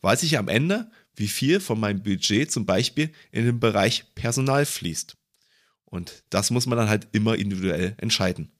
weiß 0.00 0.22
ich 0.22 0.38
am 0.38 0.48
Ende, 0.48 0.90
wie 1.14 1.28
viel 1.28 1.60
von 1.60 1.78
meinem 1.78 2.02
Budget 2.02 2.50
zum 2.50 2.66
Beispiel 2.66 3.12
in 3.30 3.44
den 3.44 3.60
Bereich 3.60 4.04
Personal 4.14 4.66
fließt. 4.66 5.16
Und 5.84 6.24
das 6.30 6.50
muss 6.50 6.66
man 6.66 6.78
dann 6.78 6.88
halt 6.88 7.08
immer 7.12 7.36
individuell 7.36 7.94
entscheiden. 7.98 8.50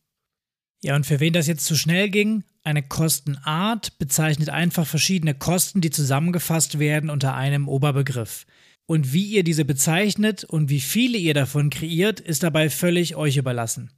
Ja, 0.82 0.96
und 0.96 1.06
für 1.06 1.20
wen 1.20 1.32
das 1.32 1.46
jetzt 1.46 1.64
zu 1.64 1.76
schnell 1.76 2.10
ging, 2.10 2.42
eine 2.64 2.82
Kostenart 2.82 3.98
bezeichnet 3.98 4.50
einfach 4.50 4.86
verschiedene 4.86 5.34
Kosten, 5.34 5.80
die 5.80 5.90
zusammengefasst 5.90 6.78
werden 6.78 7.10
unter 7.10 7.34
einem 7.34 7.68
Oberbegriff. 7.68 8.46
Und 8.86 9.12
wie 9.12 9.26
ihr 9.26 9.44
diese 9.44 9.64
bezeichnet 9.64 10.44
und 10.44 10.68
wie 10.68 10.80
viele 10.80 11.18
ihr 11.18 11.34
davon 11.34 11.70
kreiert, 11.70 12.20
ist 12.20 12.42
dabei 12.42 12.68
völlig 12.68 13.14
euch 13.16 13.36
überlassen. 13.36 13.90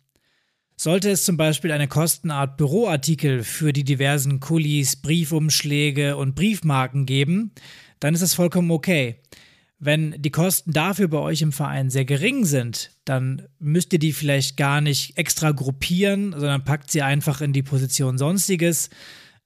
Sollte 0.76 1.10
es 1.10 1.24
zum 1.24 1.36
Beispiel 1.36 1.72
eine 1.72 1.88
Kostenart 1.88 2.56
Büroartikel 2.56 3.44
für 3.44 3.72
die 3.72 3.84
diversen 3.84 4.40
Kulis, 4.40 4.96
Briefumschläge 4.96 6.16
und 6.16 6.34
Briefmarken 6.34 7.06
geben, 7.06 7.52
dann 8.00 8.12
ist 8.12 8.22
das 8.22 8.34
vollkommen 8.34 8.70
okay. 8.70 9.16
Wenn 9.84 10.14
die 10.16 10.30
Kosten 10.30 10.72
dafür 10.72 11.08
bei 11.08 11.18
euch 11.18 11.42
im 11.42 11.52
Verein 11.52 11.90
sehr 11.90 12.06
gering 12.06 12.46
sind, 12.46 12.92
dann 13.04 13.42
müsst 13.58 13.92
ihr 13.92 13.98
die 13.98 14.14
vielleicht 14.14 14.56
gar 14.56 14.80
nicht 14.80 15.18
extra 15.18 15.50
gruppieren, 15.50 16.32
sondern 16.32 16.64
packt 16.64 16.90
sie 16.90 17.02
einfach 17.02 17.42
in 17.42 17.52
die 17.52 17.62
Position 17.62 18.16
Sonstiges 18.16 18.88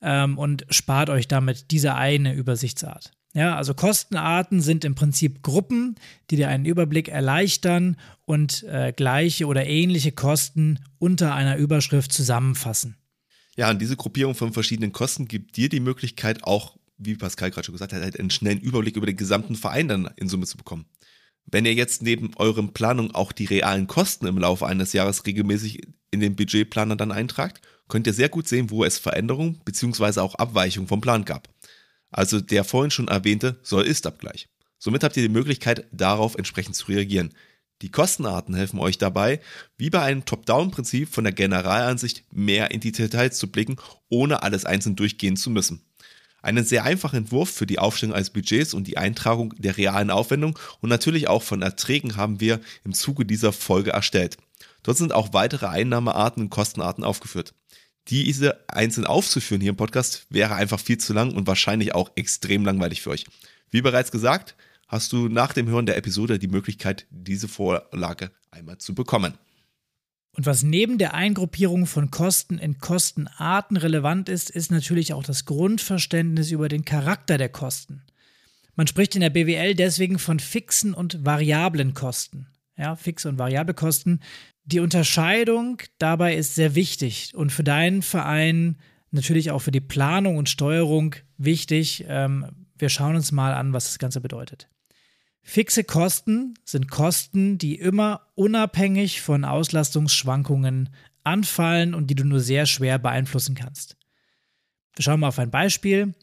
ähm, 0.01 0.39
und 0.39 0.65
spart 0.71 1.11
euch 1.11 1.27
damit 1.27 1.73
diese 1.73 1.97
eine 1.97 2.35
Übersichtsart. 2.35 3.11
Ja, 3.35 3.57
also 3.57 3.75
Kostenarten 3.75 4.61
sind 4.61 4.85
im 4.85 4.95
Prinzip 4.95 5.43
Gruppen, 5.43 5.97
die 6.31 6.37
dir 6.37 6.49
einen 6.49 6.67
Überblick 6.67 7.09
erleichtern 7.09 7.97
und 8.25 8.63
äh, 8.63 8.93
gleiche 8.93 9.47
oder 9.47 9.67
ähnliche 9.67 10.13
Kosten 10.13 10.79
unter 11.01 11.35
einer 11.35 11.57
Überschrift 11.57 12.13
zusammenfassen. 12.13 12.97
Ja, 13.57 13.71
und 13.71 13.83
diese 13.83 13.97
Gruppierung 13.97 14.37
von 14.37 14.53
verschiedenen 14.53 14.93
Kosten 14.93 15.27
gibt 15.27 15.57
dir 15.57 15.69
die 15.69 15.81
Möglichkeit, 15.81 16.45
auch 16.45 16.78
wie 16.99 17.17
Pascal 17.17 17.51
gerade 17.51 17.65
schon 17.65 17.75
gesagt 17.75 17.93
hat, 17.93 18.03
halt 18.03 18.19
einen 18.19 18.31
schnellen 18.31 18.61
Überblick 18.61 18.97
über 18.97 19.07
den 19.07 19.17
gesamten 19.17 19.57
Verein 19.57 19.89
dann 19.89 20.11
in 20.17 20.29
Summe 20.29 20.47
zu 20.47 20.57
bekommen. 20.57 20.87
Wenn 21.47 21.65
ihr 21.65 21.75
jetzt 21.75 22.03
neben 22.03 22.33
euren 22.37 22.75
Planungen 22.75 23.15
auch 23.15 23.33
die 23.33 23.47
realen 23.47 23.87
Kosten 23.87 24.27
im 24.27 24.39
Laufe 24.39 24.67
eines 24.67 24.93
Jahres 24.93 25.25
regelmäßig 25.25 25.81
in 26.11 26.21
den 26.21 26.37
Budgetplaner 26.37 26.97
dann 26.97 27.13
eintragt, 27.13 27.63
könnt 27.89 28.07
ihr 28.07 28.13
sehr 28.13 28.29
gut 28.29 28.47
sehen, 28.47 28.71
wo 28.71 28.85
es 28.85 28.99
Veränderungen 28.99 29.61
bzw. 29.65 30.21
auch 30.21 30.35
Abweichungen 30.35 30.89
vom 30.89 31.01
Plan 31.01 31.25
gab. 31.25 31.49
Also 32.11 32.41
der 32.41 32.65
vorhin 32.65 32.91
schon 32.91 33.09
erwähnte 33.09 33.59
Soll-Ist-Abgleich. 33.63 34.49
Somit 34.79 35.03
habt 35.03 35.17
ihr 35.17 35.23
die 35.23 35.33
Möglichkeit, 35.33 35.87
darauf 35.91 36.35
entsprechend 36.35 36.77
zu 36.77 36.87
reagieren. 36.87 37.35
Die 37.81 37.91
Kostenarten 37.91 38.55
helfen 38.55 38.81
euch 38.81 38.99
dabei, 38.99 39.41
wie 39.77 39.91
bei 39.91 40.03
einem 40.03 40.25
Top-Down-Prinzip 40.25 41.09
von 41.09 41.25
der 41.25 41.33
Generalansicht 41.33 42.25
mehr 42.33 42.73
in 42.73 42.81
die 42.81 42.93
Details 42.93 43.39
zu 43.39 43.51
blicken, 43.51 43.77
ohne 44.09 44.43
alles 44.43 44.65
einzeln 44.65 44.97
durchgehen 44.97 45.37
zu 45.37 45.51
müssen. 45.51 45.83
Einen 46.49 46.65
sehr 46.65 46.85
einfachen 46.85 47.17
Entwurf 47.17 47.51
für 47.51 47.67
die 47.67 47.79
Aufstellung 47.79 48.15
eines 48.15 48.31
Budgets 48.31 48.73
und 48.73 48.87
die 48.87 48.97
Eintragung 48.97 49.53
der 49.59 49.77
realen 49.77 50.09
Aufwendung 50.11 50.59
und 50.81 50.89
natürlich 50.89 51.29
auch 51.29 51.43
von 51.43 51.61
Erträgen 51.61 52.17
haben 52.17 52.41
wir 52.41 52.63
im 52.87 52.95
Zuge 52.95 53.27
dieser 53.27 53.53
Folge 53.53 53.91
erstellt. 53.91 54.39
Dort 54.83 54.97
sind 54.97 55.13
auch 55.13 55.35
weitere 55.35 55.67
Einnahmearten 55.67 56.45
und 56.45 56.49
Kostenarten 56.49 57.05
aufgeführt. 57.05 57.53
Diese 58.09 58.65
einzeln 58.67 59.07
aufzuführen 59.07 59.61
hier 59.61 59.73
im 59.73 59.77
Podcast 59.77 60.25
wäre 60.31 60.55
einfach 60.55 60.81
viel 60.81 60.97
zu 60.97 61.13
lang 61.13 61.35
und 61.35 61.47
wahrscheinlich 61.47 61.95
auch 61.95 62.13
extrem 62.15 62.65
langweilig 62.65 63.03
für 63.03 63.11
euch. 63.11 63.27
Wie 63.71 63.83
bereits 63.83 64.11
gesagt, 64.11 64.55
hast 64.87 65.13
du 65.13 65.29
nach 65.29 65.53
dem 65.53 65.69
Hören 65.69 65.85
der 65.85 65.99
Episode 65.99 66.39
die 66.39 66.49
Möglichkeit, 66.49 67.07
diese 67.11 67.49
Vorlage 67.49 68.31
einmal 68.51 68.79
zu 68.79 68.95
bekommen. 68.95 69.35
Und 70.39 70.47
was 70.47 70.63
neben 70.63 70.99
der 70.99 71.15
Eingruppierung 71.15 71.87
von 71.87 72.13
Kosten 72.13 72.59
in 72.59 72.79
Kostenarten 72.79 73.77
relevant 73.77 74.29
ist, 74.29 74.51
ist 74.51 74.71
natürlich 74.71 75.13
auch 75.13 75.25
das 75.25 75.47
Grundverständnis 75.47 76.53
über 76.53 76.69
den 76.69 76.85
Charakter 76.85 77.39
der 77.39 77.49
Kosten. 77.49 78.05
Man 78.77 78.87
spricht 78.87 79.17
in 79.17 79.21
der 79.21 79.31
BWL 79.31 79.75
deswegen 79.75 80.21
von 80.21 80.39
fixen 80.39 80.95
und 80.95 81.25
variablen 81.27 81.93
Kosten. 81.93 82.47
Ja, 82.77 82.95
fixe 82.95 83.29
und 83.29 83.41
variable 83.41 83.75
Kosten. 83.75 84.21
Die 84.65 84.79
Unterscheidung 84.79 85.83
dabei 85.99 86.37
ist 86.37 86.55
sehr 86.55 86.77
wichtig 86.77 87.33
und 87.35 87.51
für 87.51 87.65
deinen 87.65 88.03
Verein 88.03 88.79
natürlich 89.11 89.51
auch 89.51 89.59
für 89.59 89.73
die 89.73 89.81
Planung 89.81 90.37
und 90.37 90.49
Steuerung 90.49 91.17
wichtig. 91.37 92.05
Ähm, 92.07 92.47
wir 92.79 92.91
schauen 92.91 93.17
uns 93.17 93.33
mal 93.33 93.55
an, 93.55 93.73
was 93.73 93.87
das 93.87 93.99
Ganze 93.99 94.21
bedeutet. 94.21 94.69
Fixe 95.43 95.85
Kosten 95.85 96.55
sind 96.65 96.91
Kosten, 96.91 97.59
die 97.59 97.77
immer 97.77 98.23
unabhängig 98.35 99.23
von 99.23 99.45
Auslastungsschwankungen 99.45 100.91
anfallen 101.25 101.95
und 101.95 102.09
die 102.09 102.15
du 102.15 102.25
nur 102.25 102.41
sehr 102.41 102.67
schwer 102.67 102.99
beeinflussen 102.99 103.55
kannst. 103.55 103.97
Wir 104.95 105.03
schauen 105.03 105.21
mal 105.21 105.29
auf 105.29 105.39
ein 105.39 105.51
Beispiel. 105.51 106.15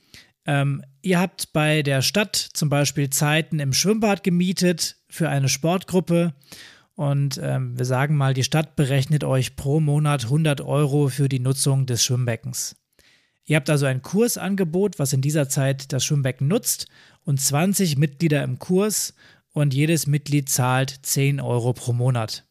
Ähm, 0.45 0.83
ihr 1.01 1.19
habt 1.19 1.53
bei 1.53 1.81
der 1.81 2.01
Stadt 2.01 2.35
zum 2.35 2.69
Beispiel 2.69 3.09
Zeiten 3.09 3.59
im 3.59 3.73
Schwimmbad 3.73 4.23
gemietet 4.23 4.97
für 5.09 5.29
eine 5.29 5.49
Sportgruppe 5.49 6.35
und 6.95 7.39
ähm, 7.43 7.77
wir 7.77 7.85
sagen 7.85 8.15
mal, 8.15 8.33
die 8.33 8.43
Stadt 8.43 8.75
berechnet 8.75 9.23
euch 9.23 9.55
pro 9.55 9.79
Monat 9.79 10.25
100 10.25 10.61
Euro 10.61 11.09
für 11.09 11.29
die 11.29 11.39
Nutzung 11.39 11.85
des 11.85 12.03
Schwimmbeckens. 12.03 12.75
Ihr 13.45 13.57
habt 13.57 13.69
also 13.69 13.85
ein 13.85 14.01
Kursangebot, 14.01 14.97
was 14.97 15.13
in 15.13 15.21
dieser 15.21 15.47
Zeit 15.49 15.93
das 15.93 16.03
Schwimmbecken 16.03 16.47
nutzt 16.47 16.87
und 17.23 17.39
20 17.39 17.97
Mitglieder 17.97 18.43
im 18.43 18.57
Kurs 18.57 19.13
und 19.51 19.73
jedes 19.73 20.07
Mitglied 20.07 20.49
zahlt 20.49 20.99
10 21.03 21.39
Euro 21.39 21.73
pro 21.73 21.93
Monat. 21.93 22.45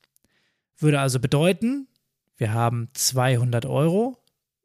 Würde 0.79 1.01
also 1.01 1.19
bedeuten, 1.19 1.89
wir 2.37 2.53
haben 2.53 2.89
200 2.95 3.67
Euro 3.67 4.19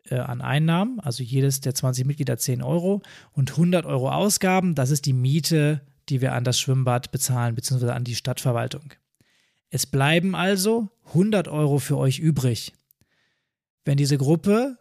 äh, 0.06 0.16
an 0.16 0.42
Einnahmen, 0.42 1.00
also 1.00 1.24
jedes 1.24 1.62
der 1.62 1.74
20 1.74 2.06
Mitglieder 2.06 2.38
10 2.38 2.62
Euro 2.62 3.02
und 3.32 3.52
100 3.52 3.86
Euro 3.86 4.12
Ausgaben, 4.12 4.76
das 4.76 4.92
ist 4.92 5.06
die 5.06 5.14
Miete, 5.14 5.82
die 6.10 6.22
wir 6.22 6.34
an 6.34 6.44
das 6.44 6.60
Schwimmbad 6.60 7.12
bezahlen, 7.12 7.56
beziehungsweise 7.56 7.94
an 7.94 8.04
die 8.04 8.16
Stadtverwaltung. 8.16 8.94
Es 9.70 9.86
bleiben 9.86 10.36
also 10.36 10.90
100 11.08 11.48
Euro 11.48 11.80
für 11.80 11.98
euch 11.98 12.20
übrig. 12.20 12.74
Wenn 13.86 13.98
diese 13.98 14.18
Gruppe 14.18 14.78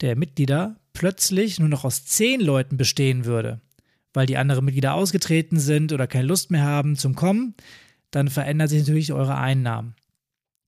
der 0.00 0.16
Mitglieder 0.16 0.76
plötzlich 0.92 1.58
nur 1.58 1.68
noch 1.68 1.84
aus 1.84 2.04
10 2.04 2.40
Leuten 2.40 2.76
bestehen 2.76 3.24
würde, 3.24 3.60
weil 4.12 4.26
die 4.26 4.36
anderen 4.36 4.64
Mitglieder 4.64 4.94
ausgetreten 4.94 5.58
sind 5.58 5.92
oder 5.92 6.06
keine 6.06 6.26
Lust 6.26 6.50
mehr 6.50 6.64
haben 6.64 6.96
zum 6.96 7.14
Kommen, 7.14 7.54
dann 8.10 8.28
verändert 8.28 8.70
sich 8.70 8.80
natürlich 8.80 9.12
eure 9.12 9.36
Einnahmen. 9.36 9.94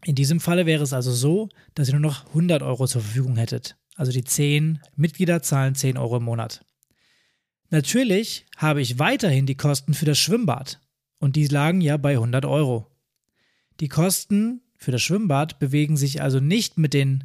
In 0.05 0.15
diesem 0.15 0.41
Falle 0.41 0.67
wäre 0.67 0.83
es 0.83 0.93
also 0.93 1.13
so, 1.13 1.49
dass 1.75 1.89
ihr 1.89 1.95
nur 1.95 2.01
noch 2.01 2.27
100 2.29 2.63
Euro 2.63 2.87
zur 2.87 3.03
Verfügung 3.03 3.37
hättet. 3.37 3.77
Also 3.97 4.13
die 4.13 4.25
10 4.25 4.81
Mitglieder 4.97 5.43
zahlen 5.43 5.75
10 5.75 5.99
Euro 5.99 6.17
im 6.17 6.25
Monat. 6.25 6.65
Natürlich 7.69 8.47
habe 8.57 8.81
ich 8.81 8.99
weiterhin 8.99 9.47
die 9.47 9.57
Kosten 9.57 9.95
für 9.95 10.07
das 10.07 10.19
Schwimmbad 10.19 10.81
und 11.19 11.37
die 11.37 11.47
lagen 11.47 11.81
ja 11.81 11.97
bei 11.97 12.13
100 12.13 12.45
Euro. 12.47 12.87
Die 13.79 13.89
Kosten 13.89 14.63
für 14.77 14.91
das 14.91 15.03
Schwimmbad 15.03 15.59
bewegen 15.59 15.97
sich 15.97 16.23
also 16.23 16.41
nicht 16.41 16.79
mit 16.79 16.95
den 16.95 17.25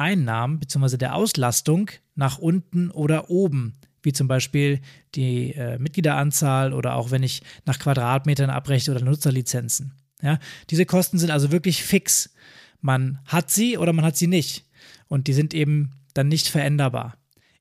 Einnahmen 0.00 0.58
bzw. 0.58 0.96
der 0.96 1.14
Auslastung 1.14 1.90
nach 2.14 2.38
unten 2.38 2.90
oder 2.90 3.30
oben, 3.30 3.74
wie 4.02 4.12
zum 4.12 4.28
Beispiel 4.28 4.80
die 5.14 5.52
äh, 5.52 5.78
Mitgliederanzahl 5.78 6.72
oder 6.72 6.94
auch 6.96 7.10
wenn 7.10 7.22
ich 7.22 7.42
nach 7.64 7.78
Quadratmetern 7.78 8.50
abrechne 8.50 8.94
oder 8.94 9.04
Nutzerlizenzen. 9.04 9.92
Ja, 10.22 10.38
diese 10.70 10.86
Kosten 10.86 11.18
sind 11.18 11.30
also 11.30 11.52
wirklich 11.52 11.82
fix. 11.82 12.34
Man 12.80 13.18
hat 13.24 13.50
sie 13.50 13.78
oder 13.78 13.92
man 13.92 14.04
hat 14.04 14.16
sie 14.16 14.26
nicht. 14.26 14.64
Und 15.08 15.26
die 15.26 15.32
sind 15.32 15.54
eben 15.54 15.92
dann 16.14 16.28
nicht 16.28 16.48
veränderbar. 16.48 17.16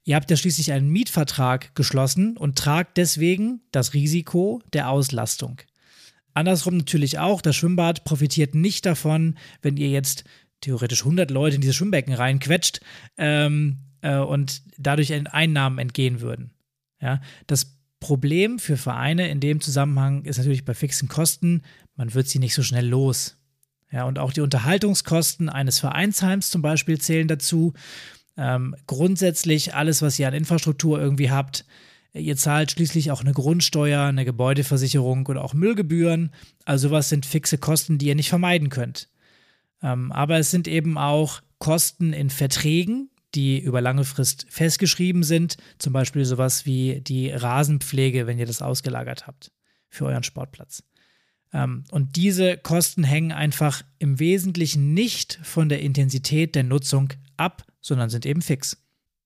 Ihr 0.05 0.15
habt 0.15 0.29
ja 0.29 0.37
schließlich 0.37 0.71
einen 0.71 0.89
Mietvertrag 0.89 1.75
geschlossen 1.75 2.37
und 2.37 2.57
tragt 2.57 2.97
deswegen 2.97 3.61
das 3.71 3.93
Risiko 3.93 4.61
der 4.73 4.89
Auslastung. 4.89 5.61
Andersrum 6.33 6.77
natürlich 6.77 7.19
auch, 7.19 7.41
das 7.41 7.55
Schwimmbad 7.55 8.03
profitiert 8.03 8.55
nicht 8.55 8.85
davon, 8.85 9.37
wenn 9.61 9.77
ihr 9.77 9.89
jetzt 9.89 10.23
theoretisch 10.63 11.01
100 11.01 11.31
Leute 11.31 11.55
in 11.55 11.61
diese 11.61 11.73
Schwimmbecken 11.73 12.13
reinquetscht 12.13 12.81
ähm, 13.17 13.79
äh, 14.01 14.17
und 14.17 14.63
dadurch 14.77 15.13
Einnahmen 15.13 15.79
entgehen 15.79 16.21
würden. 16.21 16.51
Ja, 16.99 17.21
das 17.47 17.77
Problem 17.99 18.59
für 18.59 18.77
Vereine 18.77 19.29
in 19.29 19.39
dem 19.39 19.61
Zusammenhang 19.61 20.23
ist 20.25 20.37
natürlich 20.37 20.65
bei 20.65 20.73
fixen 20.73 21.07
Kosten, 21.07 21.61
man 21.95 22.13
wird 22.13 22.27
sie 22.27 22.39
nicht 22.39 22.53
so 22.53 22.63
schnell 22.63 22.87
los. 22.87 23.37
Ja, 23.91 24.05
und 24.05 24.17
auch 24.17 24.33
die 24.33 24.41
Unterhaltungskosten 24.41 25.49
eines 25.49 25.79
Vereinsheims 25.79 26.49
zum 26.49 26.61
Beispiel 26.61 26.99
zählen 26.99 27.27
dazu. 27.27 27.73
Ähm, 28.35 28.75
grundsätzlich 28.87 29.75
alles, 29.75 30.01
was 30.01 30.17
ihr 30.17 30.27
an 30.27 30.33
Infrastruktur 30.33 30.99
irgendwie 30.99 31.29
habt, 31.29 31.65
Ihr 32.15 32.37
zahlt 32.37 32.71
schließlich 32.71 33.09
auch 33.09 33.21
eine 33.21 33.33
Grundsteuer, 33.33 34.03
eine 34.03 34.23
Gebäudeversicherung 34.23 35.25
oder 35.25 35.43
auch 35.43 35.55
Müllgebühren. 35.55 36.31
Also 36.63 36.91
was 36.91 37.09
sind 37.09 37.25
fixe 37.25 37.57
Kosten, 37.57 37.97
die 37.97 38.07
ihr 38.07 38.15
nicht 38.15 38.29
vermeiden 38.29 38.69
könnt. 38.69 39.09
Ähm, 39.83 40.11
aber 40.11 40.39
es 40.39 40.49
sind 40.49 40.67
eben 40.67 40.97
auch 40.97 41.41
Kosten 41.59 42.13
in 42.13 42.29
Verträgen, 42.29 43.09
die 43.35 43.59
über 43.59 43.81
lange 43.81 44.05
Frist 44.05 44.45
festgeschrieben 44.49 45.23
sind. 45.23 45.57
Zum 45.77 45.93
Beispiel 45.93 46.25
sowas 46.25 46.65
wie 46.65 47.01
die 47.01 47.29
Rasenpflege, 47.29 48.25
wenn 48.27 48.39
ihr 48.39 48.45
das 48.45 48.61
ausgelagert 48.61 49.27
habt 49.27 49.51
für 49.89 50.05
euren 50.05 50.23
Sportplatz. 50.23 50.83
Ähm, 51.53 51.83
und 51.91 52.15
diese 52.15 52.57
Kosten 52.57 53.03
hängen 53.03 53.31
einfach 53.31 53.83
im 53.99 54.19
Wesentlichen 54.19 54.93
nicht 54.93 55.39
von 55.43 55.69
der 55.69 55.81
Intensität 55.81 56.55
der 56.55 56.63
Nutzung 56.63 57.09
ab, 57.37 57.65
sondern 57.81 58.09
sind 58.09 58.25
eben 58.25 58.41
fix. 58.41 58.77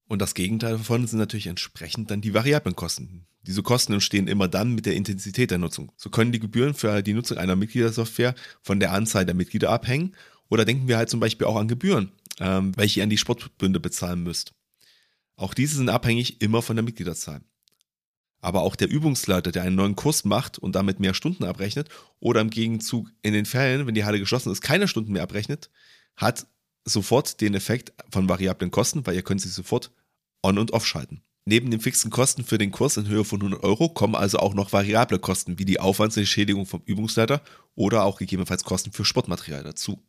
Und 0.07 0.21
das 0.21 0.33
Gegenteil 0.33 0.77
davon 0.77 1.05
sind 1.05 1.19
natürlich 1.19 1.47
entsprechend 1.47 2.11
dann 2.11 2.21
die 2.21 2.33
variablen 2.33 2.75
Kosten. 2.75 3.25
Diese 3.41 3.63
Kosten 3.63 3.93
entstehen 3.93 4.27
immer 4.27 4.47
dann 4.47 4.75
mit 4.75 4.85
der 4.85 4.95
Intensität 4.95 5.51
der 5.51 5.57
Nutzung. 5.57 5.91
So 5.95 6.09
können 6.09 6.31
die 6.33 6.39
Gebühren 6.39 6.73
für 6.73 7.01
die 7.01 7.13
Nutzung 7.13 7.37
einer 7.37 7.55
Mitgliedersoftware 7.55 8.35
von 8.61 8.79
der 8.79 8.91
Anzahl 8.91 9.25
der 9.25 9.35
Mitglieder 9.35 9.69
abhängen. 9.69 10.15
Oder 10.49 10.65
denken 10.65 10.87
wir 10.87 10.97
halt 10.97 11.09
zum 11.09 11.19
Beispiel 11.19 11.47
auch 11.47 11.55
an 11.55 11.67
Gebühren, 11.67 12.11
ähm, 12.39 12.71
welche 12.75 12.99
ihr 12.99 13.03
an 13.03 13.09
die 13.09 13.17
Sportbünde 13.17 13.79
bezahlen 13.79 14.23
müsst. 14.23 14.53
Auch 15.35 15.53
diese 15.53 15.77
sind 15.77 15.89
abhängig 15.89 16.41
immer 16.41 16.61
von 16.61 16.75
der 16.75 16.83
Mitgliederzahl. 16.83 17.41
Aber 18.39 18.61
auch 18.61 18.75
der 18.75 18.89
Übungsleiter, 18.89 19.51
der 19.51 19.63
einen 19.63 19.75
neuen 19.75 19.95
Kurs 19.95 20.23
macht 20.23 20.57
und 20.57 20.75
damit 20.75 20.99
mehr 20.99 21.13
Stunden 21.13 21.43
abrechnet, 21.43 21.89
oder 22.19 22.41
im 22.41 22.49
Gegenzug 22.49 23.09
in 23.21 23.33
den 23.33 23.45
Fällen, 23.45 23.87
wenn 23.87 23.95
die 23.95 24.05
Halle 24.05 24.19
geschlossen 24.19 24.51
ist, 24.51 24.61
keine 24.61 24.87
Stunden 24.87 25.11
mehr 25.11 25.23
abrechnet, 25.23 25.69
hat 26.15 26.47
sofort 26.85 27.41
den 27.41 27.53
Effekt 27.53 27.93
von 28.11 28.29
variablen 28.29 28.71
Kosten, 28.71 29.05
weil 29.05 29.15
ihr 29.15 29.23
könnt 29.23 29.41
sie 29.41 29.49
sofort 29.49 29.91
on- 30.43 30.57
und 30.57 30.71
off-schalten. 30.71 31.21
Neben 31.45 31.71
den 31.71 31.79
fixen 31.79 32.11
Kosten 32.11 32.43
für 32.43 32.57
den 32.57 32.71
Kurs 32.71 32.97
in 32.97 33.07
Höhe 33.07 33.23
von 33.23 33.39
100 33.39 33.63
Euro 33.63 33.87
kommen 33.89 34.15
also 34.15 34.39
auch 34.39 34.53
noch 34.53 34.73
variable 34.73 35.17
Kosten 35.17 35.57
wie 35.59 35.65
die 35.65 35.79
Aufwandsentschädigung 35.79 36.65
vom 36.65 36.81
Übungsleiter 36.85 37.41
oder 37.73 38.03
auch 38.03 38.17
gegebenenfalls 38.17 38.65
Kosten 38.65 38.91
für 38.91 39.05
Sportmaterial 39.05 39.63
dazu. 39.63 40.03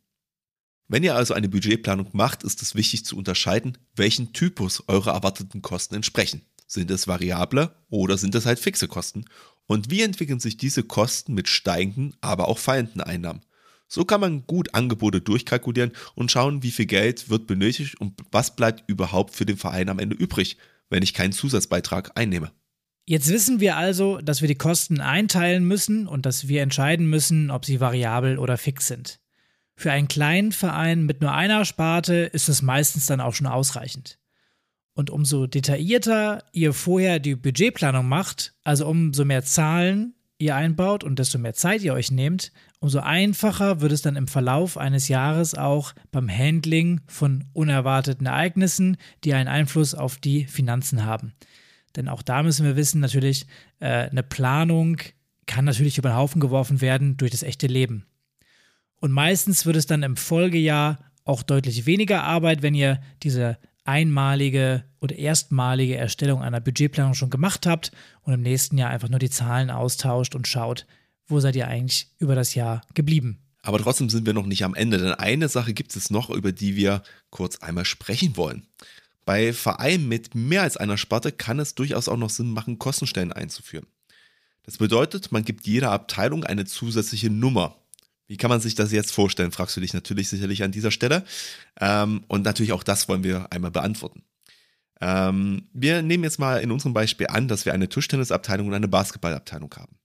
Wenn 0.88 1.02
ihr 1.02 1.14
also 1.14 1.34
eine 1.34 1.50
Budgetplanung 1.50 2.08
macht, 2.12 2.42
ist 2.42 2.62
es 2.62 2.74
wichtig 2.74 3.04
zu 3.04 3.16
unterscheiden, 3.16 3.76
welchen 3.94 4.32
Typus 4.32 4.82
eure 4.88 5.10
erwarteten 5.10 5.60
Kosten 5.60 5.94
entsprechen. 5.94 6.42
Sind 6.66 6.90
es 6.90 7.06
variable 7.06 7.74
oder 7.90 8.16
sind 8.16 8.34
es 8.34 8.46
halt 8.46 8.58
fixe 8.58 8.88
Kosten? 8.88 9.26
Und 9.66 9.90
wie 9.90 10.00
entwickeln 10.00 10.40
sich 10.40 10.56
diese 10.56 10.82
Kosten 10.82 11.34
mit 11.34 11.46
steigenden, 11.48 12.16
aber 12.22 12.48
auch 12.48 12.58
fallenden 12.58 13.02
Einnahmen? 13.02 13.42
So 13.86 14.06
kann 14.06 14.20
man 14.20 14.46
gut 14.46 14.74
Angebote 14.74 15.20
durchkalkulieren 15.20 15.92
und 16.14 16.30
schauen, 16.30 16.62
wie 16.62 16.70
viel 16.70 16.86
Geld 16.86 17.28
wird 17.28 17.46
benötigt 17.46 18.00
und 18.00 18.20
was 18.30 18.56
bleibt 18.56 18.84
überhaupt 18.86 19.34
für 19.34 19.46
den 19.46 19.56
Verein 19.58 19.90
am 19.90 19.98
Ende 19.98 20.16
übrig, 20.16 20.56
wenn 20.88 21.02
ich 21.02 21.12
keinen 21.12 21.32
Zusatzbeitrag 21.32 22.12
einnehme. 22.14 22.50
Jetzt 23.06 23.28
wissen 23.28 23.60
wir 23.60 23.76
also, 23.76 24.18
dass 24.18 24.40
wir 24.40 24.48
die 24.48 24.54
Kosten 24.54 25.00
einteilen 25.00 25.64
müssen 25.64 26.06
und 26.06 26.26
dass 26.26 26.48
wir 26.48 26.62
entscheiden 26.62 27.08
müssen, 27.08 27.50
ob 27.50 27.64
sie 27.64 27.80
variabel 27.80 28.38
oder 28.38 28.58
fix 28.58 28.86
sind. 28.86 29.20
Für 29.78 29.92
einen 29.92 30.08
kleinen 30.08 30.50
Verein 30.50 31.04
mit 31.04 31.20
nur 31.20 31.32
einer 31.32 31.64
Sparte 31.64 32.14
ist 32.14 32.48
es 32.48 32.62
meistens 32.62 33.06
dann 33.06 33.20
auch 33.20 33.32
schon 33.32 33.46
ausreichend. 33.46 34.18
Und 34.92 35.08
umso 35.08 35.46
detaillierter 35.46 36.42
ihr 36.50 36.72
vorher 36.72 37.20
die 37.20 37.36
Budgetplanung 37.36 38.08
macht, 38.08 38.54
also 38.64 38.88
umso 38.88 39.24
mehr 39.24 39.44
Zahlen 39.44 40.16
ihr 40.36 40.56
einbaut 40.56 41.04
und 41.04 41.20
desto 41.20 41.38
mehr 41.38 41.54
Zeit 41.54 41.82
ihr 41.82 41.94
euch 41.94 42.10
nehmt, 42.10 42.50
umso 42.80 42.98
einfacher 42.98 43.80
wird 43.80 43.92
es 43.92 44.02
dann 44.02 44.16
im 44.16 44.26
Verlauf 44.26 44.76
eines 44.76 45.06
Jahres 45.06 45.54
auch 45.54 45.94
beim 46.10 46.28
Handling 46.28 47.00
von 47.06 47.44
unerwarteten 47.52 48.26
Ereignissen, 48.26 48.96
die 49.22 49.32
einen 49.32 49.48
Einfluss 49.48 49.94
auf 49.94 50.16
die 50.16 50.46
Finanzen 50.46 51.04
haben. 51.04 51.34
Denn 51.94 52.08
auch 52.08 52.22
da 52.22 52.42
müssen 52.42 52.66
wir 52.66 52.74
wissen, 52.74 53.00
natürlich, 53.00 53.46
äh, 53.78 54.10
eine 54.10 54.24
Planung 54.24 54.96
kann 55.46 55.66
natürlich 55.66 55.98
über 55.98 56.08
den 56.08 56.16
Haufen 56.16 56.40
geworfen 56.40 56.80
werden 56.80 57.16
durch 57.16 57.30
das 57.30 57.44
echte 57.44 57.68
Leben. 57.68 58.06
Und 59.00 59.12
meistens 59.12 59.66
wird 59.66 59.76
es 59.76 59.86
dann 59.86 60.02
im 60.02 60.16
Folgejahr 60.16 60.98
auch 61.24 61.42
deutlich 61.42 61.86
weniger 61.86 62.24
Arbeit, 62.24 62.62
wenn 62.62 62.74
ihr 62.74 63.00
diese 63.22 63.58
einmalige 63.84 64.84
oder 65.00 65.16
erstmalige 65.16 65.96
Erstellung 65.96 66.42
einer 66.42 66.60
Budgetplanung 66.60 67.14
schon 67.14 67.30
gemacht 67.30 67.66
habt 67.66 67.92
und 68.22 68.32
im 68.32 68.42
nächsten 68.42 68.76
Jahr 68.76 68.90
einfach 68.90 69.08
nur 69.08 69.18
die 69.18 69.30
Zahlen 69.30 69.70
austauscht 69.70 70.34
und 70.34 70.46
schaut, 70.46 70.86
wo 71.26 71.40
seid 71.40 71.56
ihr 71.56 71.68
eigentlich 71.68 72.10
über 72.18 72.34
das 72.34 72.54
Jahr 72.54 72.82
geblieben. 72.94 73.38
Aber 73.62 73.78
trotzdem 73.78 74.08
sind 74.08 74.26
wir 74.26 74.34
noch 74.34 74.46
nicht 74.46 74.64
am 74.64 74.74
Ende, 74.74 74.98
denn 74.98 75.12
eine 75.12 75.48
Sache 75.48 75.74
gibt 75.74 75.94
es 75.96 76.10
noch, 76.10 76.30
über 76.30 76.52
die 76.52 76.76
wir 76.76 77.02
kurz 77.30 77.56
einmal 77.58 77.84
sprechen 77.84 78.36
wollen. 78.36 78.66
Bei 79.24 79.52
Vereinen 79.52 80.08
mit 80.08 80.34
mehr 80.34 80.62
als 80.62 80.78
einer 80.78 80.96
Sparte 80.96 81.32
kann 81.32 81.58
es 81.58 81.74
durchaus 81.74 82.08
auch 82.08 82.16
noch 82.16 82.30
Sinn 82.30 82.50
machen, 82.50 82.78
Kostenstellen 82.78 83.32
einzuführen. 83.32 83.86
Das 84.62 84.78
bedeutet, 84.78 85.32
man 85.32 85.44
gibt 85.44 85.66
jeder 85.66 85.92
Abteilung 85.92 86.44
eine 86.44 86.64
zusätzliche 86.64 87.30
Nummer. 87.30 87.76
Wie 88.28 88.36
kann 88.36 88.50
man 88.50 88.60
sich 88.60 88.74
das 88.74 88.92
jetzt 88.92 89.10
vorstellen, 89.10 89.52
fragst 89.52 89.76
du 89.76 89.80
dich 89.80 89.94
natürlich 89.94 90.28
sicherlich 90.28 90.62
an 90.62 90.70
dieser 90.70 90.90
Stelle. 90.90 91.24
Ähm, 91.80 92.24
und 92.28 92.44
natürlich 92.44 92.72
auch 92.72 92.82
das 92.82 93.08
wollen 93.08 93.24
wir 93.24 93.50
einmal 93.50 93.70
beantworten. 93.70 94.22
Ähm, 95.00 95.68
wir 95.72 96.02
nehmen 96.02 96.24
jetzt 96.24 96.38
mal 96.38 96.60
in 96.60 96.70
unserem 96.70 96.92
Beispiel 96.92 97.28
an, 97.28 97.48
dass 97.48 97.64
wir 97.64 97.72
eine 97.72 97.88
Tischtennisabteilung 97.88 98.68
und 98.68 98.74
eine 98.74 98.88
Basketballabteilung 98.88 99.74
haben. 99.74 99.98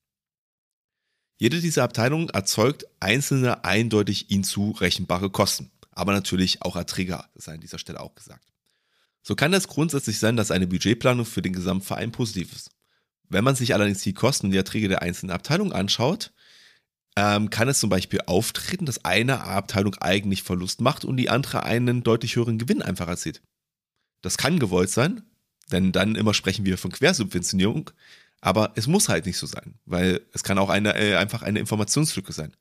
Jede 1.38 1.59
dieser 1.59 1.83
Abteilungen 1.83 2.29
erzeugt 2.29 2.86
einzelne 3.01 3.65
eindeutig 3.65 4.31
ihnen 4.31 4.45
zurechenbare 4.45 5.29
Kosten, 5.29 5.71
aber 5.91 6.13
natürlich 6.13 6.62
auch 6.62 6.77
Erträge, 6.77 7.21
das 7.33 7.45
sei 7.45 7.55
an 7.55 7.59
dieser 7.59 7.79
Stelle 7.79 7.99
auch 7.99 8.15
gesagt. 8.15 8.53
So 9.21 9.36
kann 9.36 9.53
es 9.53 9.67
grundsätzlich 9.67 10.19
sein, 10.19 10.38
dass 10.38 10.51
eine 10.51 10.67
Budgetplanung 10.67 11.25
für 11.25 11.41
den 11.41 11.53
Gesamtverein 11.53 12.13
positiv 12.13 12.53
ist. 12.53 12.71
Wenn 13.27 13.43
man 13.43 13.55
sich 13.55 13.73
allerdings 13.73 14.01
die 14.03 14.13
Kosten 14.13 14.47
und 14.47 14.51
die 14.51 14.57
Erträge 14.57 14.88
der 14.88 15.01
einzelnen 15.01 15.31
Abteilungen 15.31 15.73
anschaut, 15.73 16.31
ähm, 17.15 17.49
kann 17.49 17.67
es 17.67 17.80
zum 17.80 17.89
Beispiel 17.89 18.21
auftreten, 18.26 18.86
dass 18.86 19.06
eine 19.06 19.43
Abteilung 19.43 19.95
eigentlich 19.95 20.43
Verlust 20.43 20.82
macht 20.82 21.06
und 21.06 21.17
die 21.17 21.30
andere 21.30 21.63
einen 21.63 22.04
deutlich 22.04 22.36
höheren 22.36 22.58
Gewinn 22.58 22.82
einfach 22.82 23.08
erzielt. 23.08 23.41
Das 24.21 24.38
kann 24.38 24.60
gewollt 24.60 24.89
sein, 24.89 25.21
denn 25.71 25.91
dann 25.91 26.15
immer 26.15 26.34
sprechen 26.34 26.65
wir 26.65 26.78
von 26.78 26.91
Quersubventionierung, 26.91 27.91
aber 28.41 28.73
es 28.76 28.88
muss 28.88 29.10
halt 29.10 29.26
nicht 29.26 29.38
so 29.38 29.45
sein, 29.45 29.76
weil 29.86 30.21
es 30.34 30.43
kann 30.43 30.58
auch 30.58 30.69
eine, 30.69 30.95
äh, 30.95 31.15
einfach 31.15 31.43
eine 31.43 31.60
Informationslücke 31.60 32.34
sein. 32.34 32.56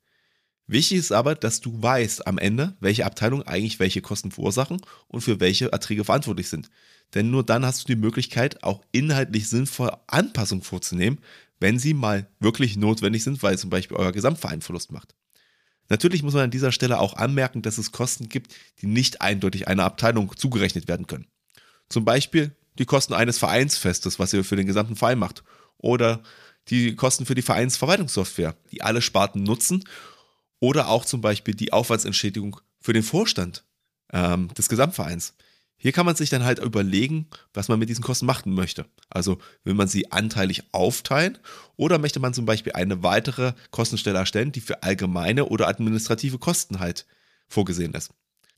Wichtig 0.65 0.97
ist 0.97 1.11
aber, 1.11 1.35
dass 1.35 1.59
du 1.59 1.81
weißt 1.81 2.25
am 2.25 2.37
Ende, 2.37 2.77
welche 2.79 3.05
Abteilungen 3.05 3.45
eigentlich 3.45 3.79
welche 3.79 4.01
Kosten 4.01 4.31
verursachen 4.31 4.81
und 5.07 5.21
für 5.21 5.39
welche 5.41 5.71
Erträge 5.71 6.05
verantwortlich 6.05 6.47
sind. 6.47 6.69
Denn 7.13 7.29
nur 7.29 7.43
dann 7.43 7.65
hast 7.65 7.83
du 7.83 7.93
die 7.93 7.99
Möglichkeit, 7.99 8.63
auch 8.63 8.81
inhaltlich 8.91 9.49
sinnvolle 9.49 9.99
Anpassungen 10.07 10.63
vorzunehmen, 10.63 11.19
wenn 11.63 11.79
sie 11.79 11.93
mal 11.93 12.27
wirklich 12.41 12.75
notwendig 12.75 13.23
sind, 13.23 13.41
weil 13.41 13.57
zum 13.57 13.69
Beispiel 13.69 13.95
euer 13.95 14.11
Gesamtverein 14.11 14.59
Verlust 14.59 14.91
macht. 14.91 15.15
Natürlich 15.87 16.21
muss 16.21 16.33
man 16.33 16.43
an 16.43 16.51
dieser 16.51 16.73
Stelle 16.73 16.99
auch 16.99 17.13
anmerken, 17.13 17.61
dass 17.61 17.77
es 17.77 17.93
Kosten 17.93 18.27
gibt, 18.27 18.53
die 18.81 18.85
nicht 18.85 19.21
eindeutig 19.21 19.69
einer 19.69 19.85
Abteilung 19.85 20.35
zugerechnet 20.35 20.89
werden 20.89 21.07
können. 21.07 21.25
Zum 21.87 22.03
Beispiel 22.03 22.53
die 22.79 22.85
Kosten 22.85 23.13
eines 23.13 23.37
Vereinsfestes, 23.37 24.19
was 24.19 24.33
ihr 24.33 24.43
für 24.43 24.57
den 24.57 24.67
gesamten 24.67 24.97
Verein 24.97 25.19
macht. 25.19 25.45
Oder 25.77 26.21
die 26.67 26.97
Kosten 26.97 27.25
für 27.25 27.35
die 27.35 27.41
Vereinsverwaltungssoftware, 27.41 28.57
die 28.73 28.81
alle 28.81 29.01
Sparten 29.01 29.43
nutzen. 29.43 29.85
Oder 30.59 30.89
auch 30.89 31.05
zum 31.05 31.21
Beispiel 31.21 31.55
die 31.55 31.71
Aufwandsentschädigung 31.71 32.59
für 32.81 32.91
den 32.91 33.03
Vorstand 33.03 33.63
ähm, 34.11 34.53
des 34.53 34.67
Gesamtvereins. 34.67 35.33
Hier 35.77 35.91
kann 35.91 36.05
man 36.05 36.15
sich 36.15 36.29
dann 36.29 36.45
halt 36.45 36.59
überlegen, 36.59 37.27
was 37.53 37.67
man 37.67 37.77
mit 37.77 37.89
diesen 37.89 38.03
Kosten 38.03 38.25
machen 38.25 38.53
möchte. 38.53 38.85
Also 39.09 39.39
will 39.63 39.73
man 39.73 39.87
sie 39.87 40.11
anteilig 40.11 40.63
aufteilen 40.71 41.37
oder 41.75 41.99
möchte 41.99 42.19
man 42.19 42.33
zum 42.33 42.45
Beispiel 42.45 42.73
eine 42.73 43.03
weitere 43.03 43.53
Kostenstelle 43.71 44.17
erstellen, 44.17 44.51
die 44.51 44.61
für 44.61 44.83
allgemeine 44.83 45.45
oder 45.45 45.67
administrative 45.67 46.37
Kosten 46.37 46.79
halt 46.79 47.05
vorgesehen 47.47 47.93
ist. 47.93 48.11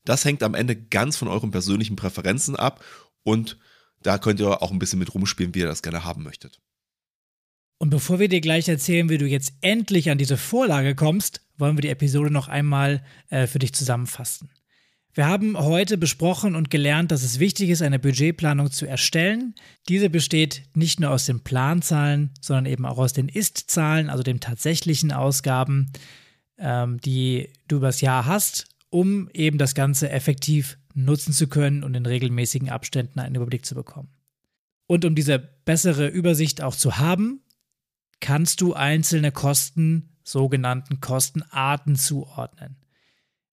Das 0.04 0.24
hängt 0.24 0.42
am 0.44 0.54
Ende 0.54 0.76
ganz 0.76 1.16
von 1.16 1.26
euren 1.26 1.50
persönlichen 1.50 1.96
Präferenzen 1.96 2.54
ab 2.54 2.84
und 3.24 3.58
da 4.02 4.18
könnt 4.18 4.38
ihr 4.38 4.62
auch 4.62 4.70
ein 4.70 4.78
bisschen 4.78 5.00
mit 5.00 5.12
rumspielen, 5.12 5.54
wie 5.54 5.60
ihr 5.60 5.66
das 5.66 5.82
gerne 5.82 6.04
haben 6.04 6.22
möchtet. 6.22 6.60
Und 7.78 7.90
bevor 7.90 8.18
wir 8.20 8.28
dir 8.28 8.40
gleich 8.40 8.68
erzählen, 8.68 9.08
wie 9.08 9.18
du 9.18 9.26
jetzt 9.26 9.52
endlich 9.60 10.10
an 10.10 10.18
diese 10.18 10.36
Vorlage 10.36 10.94
kommst, 10.94 11.42
wollen 11.58 11.76
wir 11.76 11.82
die 11.82 11.88
Episode 11.88 12.30
noch 12.30 12.48
einmal 12.48 13.04
äh, 13.28 13.46
für 13.46 13.58
dich 13.58 13.74
zusammenfassen. 13.74 14.50
Wir 15.16 15.28
haben 15.28 15.58
heute 15.58 15.96
besprochen 15.96 16.54
und 16.54 16.68
gelernt, 16.68 17.10
dass 17.10 17.22
es 17.22 17.38
wichtig 17.38 17.70
ist, 17.70 17.80
eine 17.80 17.98
Budgetplanung 17.98 18.70
zu 18.70 18.84
erstellen. 18.84 19.54
Diese 19.88 20.10
besteht 20.10 20.64
nicht 20.74 21.00
nur 21.00 21.10
aus 21.10 21.24
den 21.24 21.40
Planzahlen, 21.40 22.32
sondern 22.42 22.66
eben 22.66 22.84
auch 22.84 22.98
aus 22.98 23.14
den 23.14 23.30
Ist-Zahlen, 23.30 24.10
also 24.10 24.22
den 24.22 24.40
tatsächlichen 24.40 25.12
Ausgaben, 25.12 25.90
ähm, 26.58 27.00
die 27.00 27.48
du 27.66 27.76
übers 27.76 28.02
Jahr 28.02 28.26
hast, 28.26 28.66
um 28.90 29.30
eben 29.32 29.56
das 29.56 29.74
Ganze 29.74 30.10
effektiv 30.10 30.76
nutzen 30.92 31.32
zu 31.32 31.48
können 31.48 31.82
und 31.82 31.94
in 31.94 32.04
regelmäßigen 32.04 32.68
Abständen 32.68 33.18
einen 33.18 33.36
Überblick 33.36 33.64
zu 33.64 33.74
bekommen. 33.74 34.10
Und 34.86 35.06
um 35.06 35.14
diese 35.14 35.38
bessere 35.38 36.08
Übersicht 36.08 36.62
auch 36.62 36.76
zu 36.76 36.98
haben, 36.98 37.40
kannst 38.20 38.60
du 38.60 38.74
einzelne 38.74 39.32
Kosten, 39.32 40.10
sogenannten 40.24 41.00
Kostenarten 41.00 41.96
zuordnen. 41.96 42.76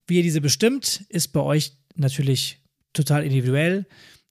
Wie 0.06 0.16
ihr 0.16 0.22
diese 0.22 0.40
bestimmt, 0.40 1.04
ist 1.08 1.28
bei 1.28 1.40
euch 1.40 1.76
natürlich 1.94 2.60
total 2.92 3.24
individuell, 3.24 3.86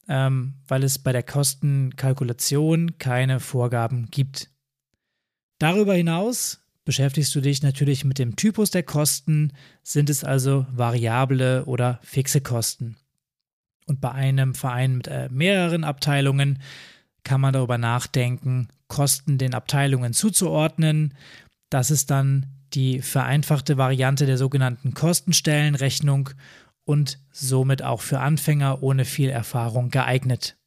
ähm, 0.08 0.56
weil 0.68 0.84
es 0.84 1.00
bei 1.00 1.12
der 1.12 1.24
Kostenkalkulation 1.24 2.98
keine 2.98 3.40
Vorgaben 3.40 4.08
gibt. 4.12 4.50
Darüber 5.60 5.94
hinaus 5.94 6.60
beschäftigst 6.86 7.34
du 7.36 7.42
dich 7.42 7.64
natürlich 7.64 8.04
mit 8.04 8.20
dem 8.20 8.36
Typus 8.36 8.72
der 8.72 8.84
Kosten, 8.84 9.54
sind 9.82 10.10
es 10.10 10.24
also 10.24 10.66
variable 10.72 11.66
oder 11.66 12.00
fixe 12.04 12.42
Kosten. 12.42 12.98
Und 13.86 14.02
bei 14.02 14.12
einem 14.12 14.56
Verein 14.56 14.98
mit 14.98 15.08
äh, 15.08 15.30
mehreren 15.30 15.84
Abteilungen 15.84 16.60
kann 17.24 17.42
man 17.42 17.54
darüber 17.54 17.78
nachdenken, 17.78 18.68
Kosten 18.88 19.38
den 19.38 19.54
Abteilungen 19.54 20.14
zuzuordnen. 20.14 21.14
Das 21.70 21.90
ist 21.90 22.12
dann 22.12 22.46
die 22.74 23.02
vereinfachte 23.02 23.78
Variante 23.78 24.26
der 24.26 24.38
sogenannten 24.38 24.94
Kostenstellenrechnung 24.94 26.30
und 26.86 27.20
somit 27.32 27.82
auch 27.82 28.02
für 28.02 28.20
Anfänger 28.20 28.84
ohne 28.84 29.06
viel 29.06 29.30
Erfahrung 29.30 29.90
geeignet. 29.90 30.58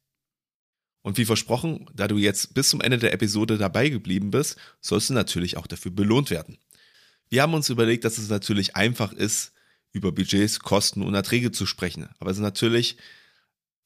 Und 1.01 1.17
wie 1.17 1.25
versprochen, 1.25 1.89
da 1.93 2.07
du 2.07 2.17
jetzt 2.17 2.53
bis 2.53 2.69
zum 2.69 2.81
Ende 2.81 2.97
der 2.97 3.13
Episode 3.13 3.57
dabei 3.57 3.89
geblieben 3.89 4.31
bist, 4.31 4.57
sollst 4.81 5.09
du 5.09 5.13
natürlich 5.13 5.57
auch 5.57 5.67
dafür 5.67 5.91
belohnt 5.91 6.31
werden. 6.31 6.57
Wir 7.29 7.41
haben 7.41 7.53
uns 7.53 7.69
überlegt, 7.69 8.03
dass 8.03 8.17
es 8.17 8.29
natürlich 8.29 8.75
einfach 8.75 9.13
ist, 9.13 9.53
über 9.93 10.11
Budgets, 10.11 10.59
Kosten 10.59 11.03
und 11.03 11.13
Erträge 11.13 11.51
zu 11.51 11.65
sprechen. 11.65 12.09
Aber 12.19 12.31
es 12.31 12.37
ist 12.37 12.43
natürlich 12.43 12.97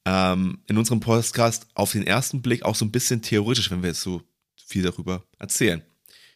ähm, 0.05 0.59
in 0.67 0.77
unserem 0.77 0.99
Podcast 0.99 1.67
auf 1.73 1.91
den 1.91 2.05
ersten 2.05 2.41
Blick 2.41 2.63
auch 2.63 2.75
so 2.75 2.85
ein 2.85 2.91
bisschen 2.91 3.21
theoretisch, 3.21 3.69
wenn 3.71 3.83
wir 3.83 3.89
jetzt 3.89 4.01
so 4.01 4.21
viel 4.55 4.83
darüber 4.83 5.23
erzählen. 5.37 5.83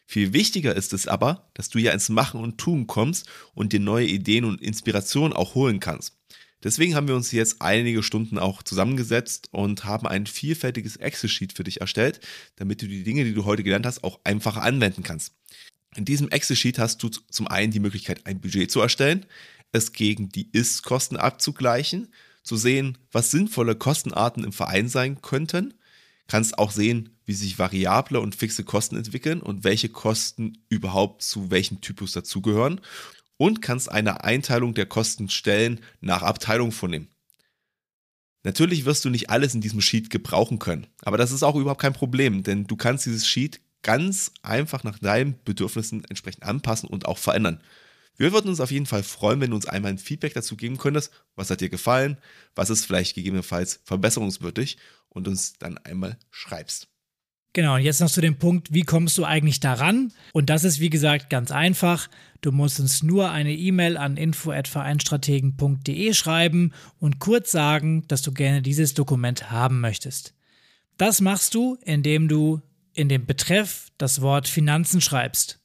Viel 0.06 0.32
wichtiger 0.32 0.74
ist 0.74 0.92
es 0.92 1.08
aber, 1.08 1.50
dass 1.54 1.68
du 1.68 1.78
ja 1.78 1.90
ins 1.90 2.08
Machen 2.08 2.40
und 2.40 2.58
Tun 2.58 2.86
kommst 2.86 3.28
und 3.54 3.72
dir 3.72 3.80
neue 3.80 4.06
Ideen 4.06 4.44
und 4.44 4.62
Inspirationen 4.62 5.32
auch 5.32 5.56
holen 5.56 5.80
kannst. 5.80 6.16
Deswegen 6.62 6.94
haben 6.94 7.08
wir 7.08 7.16
uns 7.16 7.32
jetzt 7.32 7.60
einige 7.60 8.02
Stunden 8.02 8.38
auch 8.38 8.62
zusammengesetzt 8.62 9.48
und 9.52 9.84
haben 9.84 10.06
ein 10.06 10.26
vielfältiges 10.26 10.96
Excel-Sheet 10.96 11.52
für 11.52 11.64
dich 11.64 11.80
erstellt, 11.80 12.20
damit 12.56 12.82
du 12.82 12.86
die 12.86 13.02
Dinge, 13.02 13.24
die 13.24 13.34
du 13.34 13.44
heute 13.44 13.62
gelernt 13.62 13.84
hast, 13.84 14.04
auch 14.04 14.20
einfacher 14.24 14.62
anwenden 14.62 15.02
kannst. 15.02 15.34
In 15.96 16.04
diesem 16.04 16.28
Excel-Sheet 16.28 16.78
hast 16.78 17.02
du 17.02 17.08
zum 17.08 17.48
einen 17.48 17.72
die 17.72 17.80
Möglichkeit, 17.80 18.26
ein 18.26 18.40
Budget 18.40 18.70
zu 18.70 18.80
erstellen, 18.80 19.26
es 19.72 19.92
gegen 19.92 20.28
die 20.28 20.48
Ist-Kosten 20.52 21.16
abzugleichen, 21.16 22.08
zu 22.42 22.56
sehen, 22.56 22.96
was 23.10 23.32
sinnvolle 23.32 23.74
Kostenarten 23.74 24.44
im 24.44 24.52
Verein 24.52 24.88
sein 24.88 25.20
könnten 25.20 25.74
kannst 26.28 26.58
auch 26.58 26.70
sehen, 26.70 27.15
wie 27.26 27.34
sich 27.34 27.58
variable 27.58 28.20
und 28.20 28.34
fixe 28.34 28.64
Kosten 28.64 28.96
entwickeln 28.96 29.42
und 29.42 29.64
welche 29.64 29.88
Kosten 29.88 30.64
überhaupt 30.68 31.22
zu 31.22 31.50
welchem 31.50 31.80
Typus 31.80 32.12
dazugehören 32.12 32.80
und 33.36 33.60
kannst 33.60 33.90
eine 33.90 34.24
Einteilung 34.24 34.74
der 34.74 34.86
Kostenstellen 34.86 35.80
nach 36.00 36.22
Abteilung 36.22 36.72
vornehmen. 36.72 37.08
Natürlich 38.44 38.84
wirst 38.84 39.04
du 39.04 39.10
nicht 39.10 39.28
alles 39.28 39.54
in 39.54 39.60
diesem 39.60 39.80
Sheet 39.80 40.08
gebrauchen 40.08 40.58
können, 40.58 40.86
aber 41.02 41.18
das 41.18 41.32
ist 41.32 41.42
auch 41.42 41.56
überhaupt 41.56 41.82
kein 41.82 41.92
Problem, 41.92 42.44
denn 42.44 42.66
du 42.66 42.76
kannst 42.76 43.04
dieses 43.04 43.26
Sheet 43.26 43.60
ganz 43.82 44.32
einfach 44.42 44.84
nach 44.84 44.98
deinen 44.98 45.36
Bedürfnissen 45.44 46.04
entsprechend 46.04 46.44
anpassen 46.44 46.88
und 46.88 47.06
auch 47.06 47.18
verändern. 47.18 47.60
Wir 48.16 48.32
würden 48.32 48.48
uns 48.48 48.60
auf 48.60 48.70
jeden 48.70 48.86
Fall 48.86 49.02
freuen, 49.02 49.40
wenn 49.40 49.50
du 49.50 49.56
uns 49.56 49.66
einmal 49.66 49.92
ein 49.92 49.98
Feedback 49.98 50.32
dazu 50.32 50.56
geben 50.56 50.78
könntest. 50.78 51.12
Was 51.34 51.50
hat 51.50 51.60
dir 51.60 51.68
gefallen? 51.68 52.16
Was 52.54 52.70
ist 52.70 52.86
vielleicht 52.86 53.14
gegebenenfalls 53.14 53.80
verbesserungswürdig? 53.84 54.78
Und 55.08 55.28
uns 55.28 55.54
dann 55.58 55.78
einmal 55.78 56.18
schreibst. 56.30 56.88
Genau, 57.56 57.76
und 57.76 57.80
jetzt 57.80 58.02
noch 58.02 58.10
zu 58.10 58.20
dem 58.20 58.36
Punkt, 58.36 58.74
wie 58.74 58.82
kommst 58.82 59.16
du 59.16 59.24
eigentlich 59.24 59.60
daran? 59.60 60.12
Und 60.34 60.50
das 60.50 60.62
ist, 60.62 60.78
wie 60.78 60.90
gesagt, 60.90 61.30
ganz 61.30 61.50
einfach. 61.50 62.10
Du 62.42 62.52
musst 62.52 62.78
uns 62.80 63.02
nur 63.02 63.30
eine 63.30 63.54
E-Mail 63.54 63.96
an 63.96 64.18
info.vereinstrategen.de 64.18 66.12
schreiben 66.12 66.74
und 67.00 67.18
kurz 67.18 67.50
sagen, 67.50 68.06
dass 68.08 68.20
du 68.20 68.32
gerne 68.32 68.60
dieses 68.60 68.92
Dokument 68.92 69.50
haben 69.50 69.80
möchtest. 69.80 70.34
Das 70.98 71.22
machst 71.22 71.54
du, 71.54 71.78
indem 71.82 72.28
du 72.28 72.60
in 72.92 73.08
dem 73.08 73.24
Betreff 73.24 73.90
das 73.96 74.20
Wort 74.20 74.48
Finanzen 74.48 75.00
schreibst. 75.00 75.58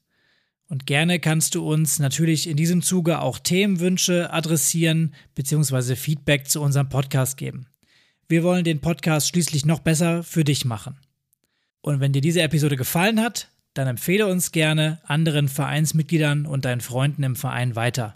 Und 0.70 0.86
gerne 0.86 1.20
kannst 1.20 1.56
du 1.56 1.70
uns 1.70 2.00
natürlich 2.00 2.48
in 2.48 2.56
diesem 2.56 2.82
Zuge 2.82 3.20
auch 3.20 3.38
Themenwünsche 3.38 4.32
adressieren 4.32 5.14
bzw. 5.36 5.98
Feedback 5.98 6.48
zu 6.48 6.62
unserem 6.62 6.88
Podcast 6.88 7.36
geben. 7.36 7.68
Wir 8.30 8.44
wollen 8.44 8.64
den 8.64 8.80
Podcast 8.80 9.28
schließlich 9.28 9.66
noch 9.66 9.82
besser 9.82 10.24
für 10.24 10.46
dich 10.46 10.64
machen. 10.64 10.96
Und 11.82 12.00
wenn 12.00 12.14
dir 12.14 12.22
diese 12.22 12.42
Episode 12.42 12.78
gefallen 12.78 13.20
hat, 13.20 13.50
dann 13.74 13.88
empfehle 13.88 14.28
uns 14.28 14.52
gerne 14.52 15.00
anderen 15.06 15.48
Vereinsmitgliedern 15.48 16.46
und 16.46 16.66
deinen 16.66 16.82
Freunden 16.82 17.24
im 17.24 17.36
Verein 17.36 17.76
weiter. 17.76 18.14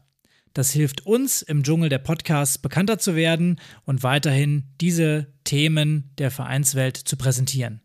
Das 0.53 0.71
hilft 0.71 1.05
uns 1.05 1.41
im 1.41 1.63
Dschungel 1.63 1.89
der 1.89 1.97
Podcasts 1.97 2.57
bekannter 2.57 2.97
zu 2.97 3.15
werden 3.15 3.59
und 3.83 4.03
weiterhin 4.03 4.63
diese 4.79 5.27
Themen 5.43 6.11
der 6.17 6.31
Vereinswelt 6.31 6.95
zu 6.95 7.17
präsentieren. 7.17 7.81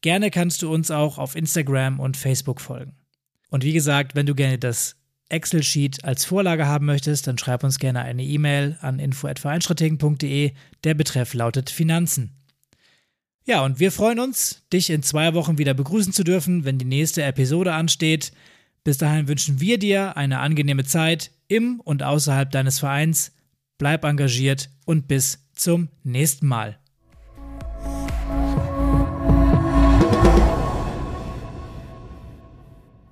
Gerne 0.00 0.30
kannst 0.30 0.62
du 0.62 0.72
uns 0.72 0.90
auch 0.90 1.18
auf 1.18 1.36
Instagram 1.36 2.00
und 2.00 2.16
Facebook 2.16 2.60
folgen. 2.60 2.96
Und 3.50 3.64
wie 3.64 3.72
gesagt, 3.72 4.14
wenn 4.14 4.26
du 4.26 4.34
gerne 4.34 4.58
das 4.58 4.96
Excel-Sheet 5.28 6.04
als 6.04 6.24
Vorlage 6.24 6.66
haben 6.66 6.86
möchtest, 6.86 7.26
dann 7.26 7.38
schreib 7.38 7.64
uns 7.64 7.78
gerne 7.78 8.02
eine 8.02 8.22
E-Mail 8.22 8.78
an 8.80 8.98
info.vereinstrategen.de. 8.98 10.52
Der 10.84 10.94
Betreff 10.94 11.34
lautet 11.34 11.70
Finanzen. 11.70 12.39
Ja, 13.46 13.64
und 13.64 13.80
wir 13.80 13.90
freuen 13.90 14.20
uns, 14.20 14.62
dich 14.72 14.90
in 14.90 15.02
zwei 15.02 15.34
Wochen 15.34 15.58
wieder 15.58 15.74
begrüßen 15.74 16.12
zu 16.12 16.24
dürfen, 16.24 16.64
wenn 16.64 16.78
die 16.78 16.84
nächste 16.84 17.22
Episode 17.22 17.72
ansteht. 17.72 18.32
Bis 18.84 18.98
dahin 18.98 19.28
wünschen 19.28 19.60
wir 19.60 19.78
dir 19.78 20.16
eine 20.16 20.40
angenehme 20.40 20.84
Zeit 20.84 21.30
im 21.48 21.80
und 21.80 22.02
außerhalb 22.02 22.50
deines 22.50 22.78
Vereins. 22.78 23.32
Bleib 23.78 24.04
engagiert 24.04 24.70
und 24.84 25.08
bis 25.08 25.46
zum 25.54 25.88
nächsten 26.02 26.46
Mal. 26.46 26.79